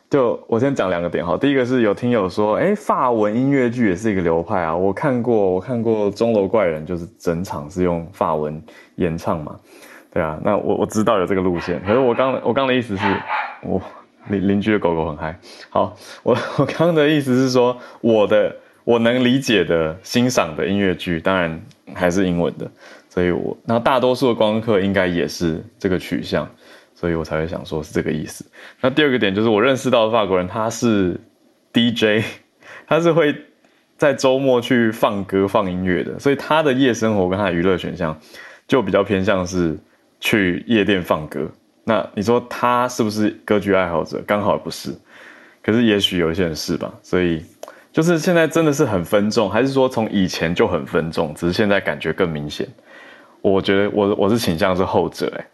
[0.10, 8.62] 就我先讲两个点哈，第一个是有听友说，诶，法文音乐剧也是一个流派啊，我看过，我看过钟楼怪人，就是整场是用法文
[8.98, 9.56] 演唱嘛，
[10.14, 13.04] 对啊，那我我知道有这个路线，可是我刚我刚的意思是，
[13.64, 13.82] 我。
[14.30, 15.40] 邻邻居的狗狗很嗨。
[15.70, 21.62] 好，我我刚的意思是说，我的我能理解的欣赏的音乐剧，当然
[21.94, 22.68] 还是英文的，
[23.08, 26.50] 所以我那大多数的光客应该也是这个取向，
[26.96, 28.44] 所以我才会想说是这个意思。
[28.82, 31.20] 那第二个点就是我认识到的法国人，他是
[31.72, 32.26] DJ，
[32.88, 33.36] 他是会
[33.98, 38.18] 在周末去放歌放音乐的，所以他的夜生活跟他的娱乐选项
[38.68, 39.78] 就比较偏向是
[40.20, 41.48] 去夜店放歌。
[41.84, 44.24] 那你说他是不是歌剧爱好者？
[44.26, 44.92] 刚好不是，
[45.62, 46.92] 可是也许有一些人是吧。
[47.04, 47.46] 所以
[47.92, 52.68] 就是现在真的是很分众，还是说从以前就很分众，只是现在感觉更明显？
[53.42, 55.46] 我觉得我我是倾向是后者，哎，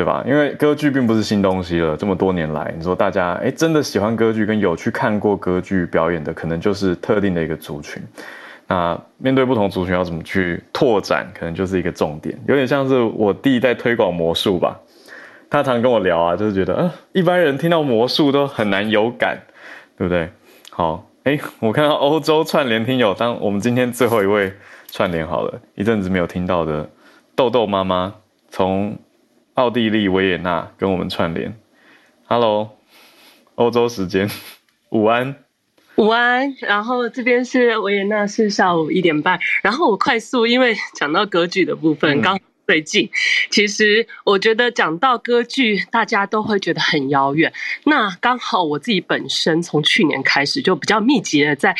[0.00, 0.24] 对吧？
[0.26, 8.02] 因为歌剧并不是新东西了，这么多年来，你说大家哎真的喜欢歌剧跟有去看过歌剧表演的，可能就是特定的一个族群。
[8.66, 14.80] 那面对不同族群要怎么去拓展，可能就是一个重点，有点像是我弟在推广魔术吧。
[15.50, 19.38] 他常跟我聊啊，就是觉得，呃，一般人听到魔术都很难有感，
[19.98, 20.30] 对不对？
[20.70, 24.50] 好，哎，我看到欧洲串联听友，当我们今天最后一位
[24.90, 26.88] 串联好了，一阵子没有听到的
[27.36, 28.14] 豆豆妈妈
[28.48, 28.96] 从
[29.54, 31.54] 奥地利维也纳跟我们串联
[32.26, 32.78] ，Hello，
[33.56, 34.30] 欧洲时间
[34.90, 35.36] 午安，
[35.96, 42.40] 午安，然后这边是维也纳是下午一点半，然后我快速，因为讲到格局的部分，刚、嗯。
[42.70, 43.10] 最近，
[43.50, 47.52] 其实我觉得讲到歌剧，大家都会觉得很遥远。
[47.82, 51.74] 那刚好我自己本身从去年开始就比较密集的在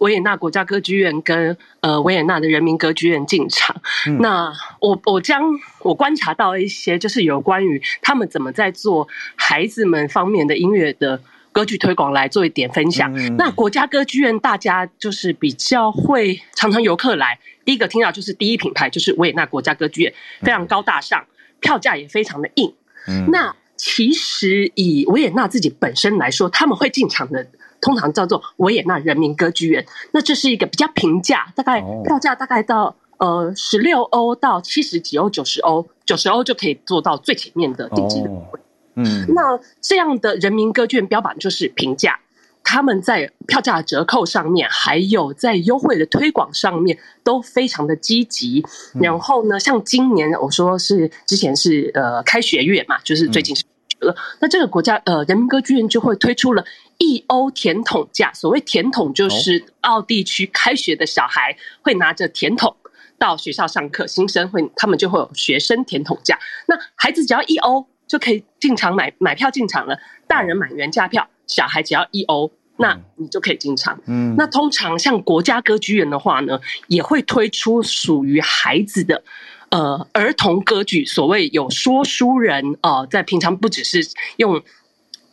[0.00, 3.80] 维也纳国家歌剧院跟呃维也纳的人民歌剧院进场。
[4.08, 5.44] 嗯、那我我将
[5.78, 11.22] 我观察到一些，就是有关于他们怎么在做孩子们方面的音乐的
[11.52, 13.14] 歌剧推广来做一点分享。
[13.14, 17.38] 嗯、那国家歌剧院大家就是比较会常常游客来。
[17.64, 21.24] 第一个听到就是第一品牌，就是维也纳国家歌剧院，非常高大上，
[21.60, 22.74] 票价也非常的硬。
[23.06, 27.46] 嗯，那其实以维也纳自己本身来说，他们会进场的
[27.80, 29.84] 通常叫做维也纳人民歌剧院。
[30.12, 38.60] 那这是一个比较平价，大概票价大概到呃十六欧到七十几欧、九十欧，九十欧就可以坐到最前面的顶级的位。
[38.94, 42.18] 嗯，那这样的人民歌剧院标榜就是平价。
[42.64, 48.64] 他们在票价折扣上面，还有在优惠的推广上面，都非常的积极。
[48.94, 53.64] 然后呢，像今年我说是之前是呃开学月嘛，就是最近是
[53.98, 54.14] 了。
[54.38, 56.64] 那这个国家呃人民歌剧院就会推出了
[56.98, 62.76] 一欧甜筒价，所谓甜筒就是奥地区开学的小孩会拿着甜筒
[63.18, 66.38] 到学校上课，新生会他们就会有学生甜筒价。
[66.68, 72.52] 那孩子只要一欧就可以进场买买票进场了，大人买原价票，小孩只要一欧。
[72.76, 73.98] 那你就可以进场。
[74.06, 79.22] 嗯，那通常像国家歌剧院的话呢，也会推出属于孩子的
[79.70, 84.06] 呃儿童歌剧，所谓有说书人呃，在平常不只是
[84.36, 84.62] 用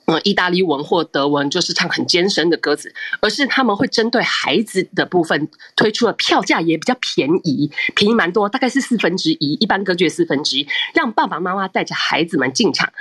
[0.10, 2.92] 呃意大利文或德文，就是唱很艰深的歌词，
[3.22, 12.92] 而是他们会针对孩子的部分推出了票价也比较便宜，便宜蛮多，大概是四分之一，一般歌剧的四分之一，让爸爸妈妈带着孩子们进场。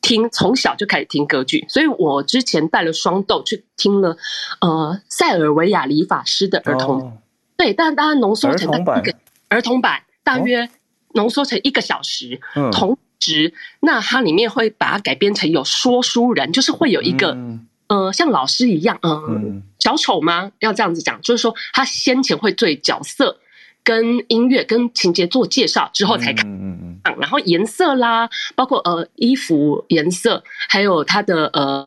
[0.00, 4.16] 听从小就开始听歌剧，所以我之前带了双豆去听了，
[4.60, 7.12] 呃，塞尔维亚理发师的儿童，哦、
[7.56, 9.12] 对，但大家浓缩成一个
[9.48, 10.70] 儿童版，大约
[11.14, 20.52] 浓缩成一个小时，哦、同时，那它里面会把它改编成有说书人，就是会有一个，嗯、呃，像老师一样，呃、嗯，小丑吗？
[20.60, 23.38] 要这样子讲，就是说他先前会对角色。
[23.84, 31.86] 跟音乐、跟情节做介绍之后才看，嗯嗯，然后颜色啦，包括呃衣服颜色，还有他的呃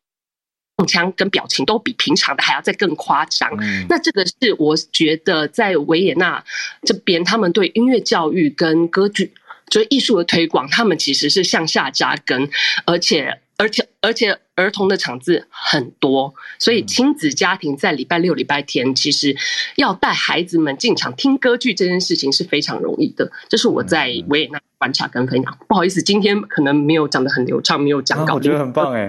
[0.78, 3.52] 动腔跟表情都比平常的还要再更夸张。
[3.60, 6.44] 嗯、那这个是我觉得在维也纳
[6.82, 9.32] 这边，他们对音乐教育跟歌剧，
[9.72, 12.48] 就是艺术的推广，他们其实是向下扎根，
[12.86, 13.40] 而且。
[13.58, 19.38] 而且而且儿童的场子很多，所以亲子家庭在礼拜六、礼拜天，其实
[19.76, 23.32] 要带孩子们进场听歌剧这件事情是非常容易的。
[23.48, 25.56] 这是我在维也纳观察跟分享。
[25.68, 29.06] 不好意思，今天可能没有讲的很流畅，没有讲稿，我觉得很棒哎，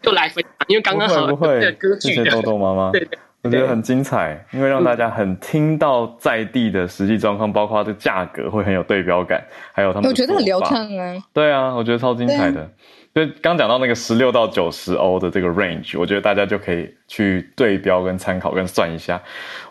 [0.00, 12.70] 就来分享，因为刚刚好对歌剧的豆豆妈妈，对对，我觉得很精彩，因为让大家很听到在地的实际状况，包括它的价格会很有对标感，还有他们我觉得很流畅啊，对啊，我觉得超精彩的。
[13.12, 19.20] 就刚讲到那个十六到九十欧的这个 range，我觉得大家就可以去对标跟参考跟算一下。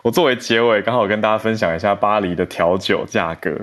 [0.02, 3.56] 我作为结尾，刚好跟大家分享一下巴黎的调酒价格。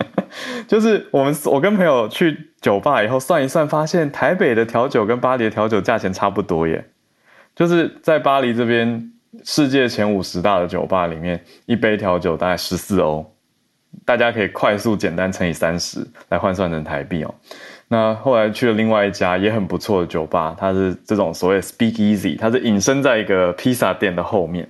[0.68, 6.84] 就是我们我跟朋友去酒吧以后算一算，发现台北的调酒跟巴黎的调酒价钱差不多耶。
[7.56, 9.12] 就是在巴黎这边，
[9.44, 13.24] 世界前五十大的酒吧里面，一杯调酒大概十四欧，
[14.04, 17.34] 大家可以快速简单乘以三十来换算成台币哦。
[17.88, 24.68] 那后来去了另外一家也很不错的酒吧，它是这种所谓 Speak Easy，它是隐身在一个披萨店的后面。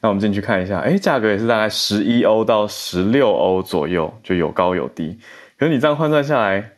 [0.00, 5.18] 那我们进去看一下，哎，价格也是大概十一欧到十六欧左右，就有高有低。
[5.58, 6.72] 可是你这样换算下来，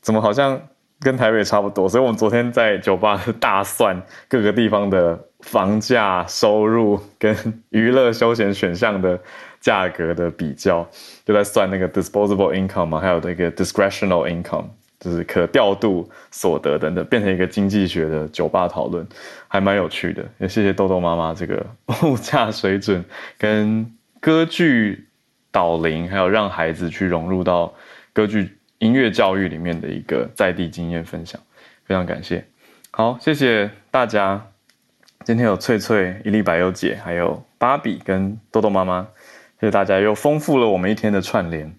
[0.00, 0.60] 怎么好像
[1.00, 1.88] 跟台北差不多？
[1.88, 7.36] 所以我们昨天在酒吧 大算各个地方的房价、收入跟
[7.70, 9.18] 娱乐休闲选项的
[9.60, 10.86] 价格的比较，
[11.24, 14.66] 就在算那个 disposable income 嘛，还有那个 discretional income。
[14.98, 19.06] 就是可调度所得等等，变成一个经济学的酒吧讨论，
[19.46, 20.24] 还蛮有趣的。
[20.38, 21.64] 也谢谢豆豆妈妈这个
[22.02, 23.04] 物价水准
[23.36, 25.06] 跟歌剧
[25.52, 27.72] 导聆，还有让孩子去融入到
[28.14, 31.40] 歌剧音乐教育里面的一个在地经验分享，
[31.84, 32.44] 非常感谢。
[32.90, 34.48] 好，谢谢大家。
[35.24, 39.08] 今天有翠翠、伊丽、白优姐，还有芭比跟豆豆妈妈，
[39.60, 41.74] 谢谢大家又丰富了我们一天的串联。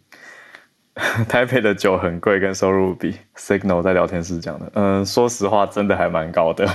[1.30, 3.16] 台北的酒很贵，跟收入比。
[3.36, 6.68] Signal 在聊天室讲的，嗯，说实话，真的还蛮高的。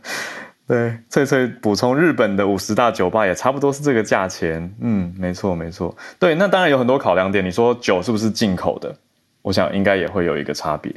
[0.68, 4.74] 对，翠翠补充，日本的五十大酒吧也差不多是这个价钱。
[4.80, 5.96] 嗯，没错没错。
[6.18, 7.44] 对，那当然有很多考量点。
[7.44, 8.94] 你说酒是不是进口的？
[9.44, 10.92] 我想应该也会有一个差别。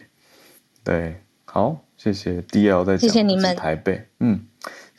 [0.84, 3.00] 对，好，谢谢 DL 在讲。
[3.00, 3.56] 谢谢你们。
[3.56, 4.40] 台北，嗯，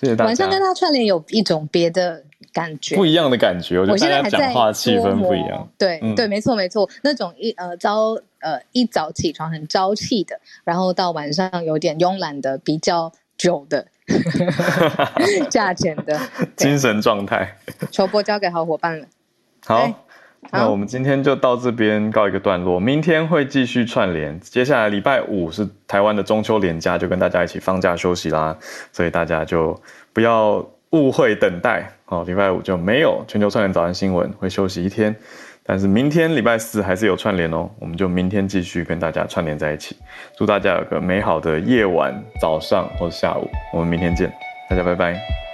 [0.00, 0.26] 谢谢大家。
[0.26, 2.24] 晚上跟他串联有一种别的。
[2.50, 5.68] 感觉不一样的感觉，我觉得大家讲话气氛不一样。
[5.76, 13.86] 对、嗯、对，没错没错，那种一呃朝呃一早起床很朝气的，然后到晚上有点慵懒的，比较久的
[15.50, 16.18] 价钱的
[16.56, 17.56] 精神状态。
[17.90, 19.06] 球波交给好伙伴了。
[19.66, 20.06] 好，好，
[20.50, 24.38] 那我们今天就到这边告一个段落，明天会继续串联。
[24.40, 28.56] 接下来礼拜五是台湾的中秋连假，就跟大家一起放假休息啦，
[28.92, 29.80] 所以大家就
[30.12, 30.66] 不要。
[30.92, 35.14] 误会等待，哦，礼拜五就没有全球串联早安新闻，会休息一天，
[35.62, 39.94] 但是明天礼拜四还是有串联哦，我们就明天继续跟大家串联在一起，
[40.34, 44.32] 祝大家有个美好的夜晚、早上或下午，我们明天见，
[44.70, 45.47] 大家拜拜。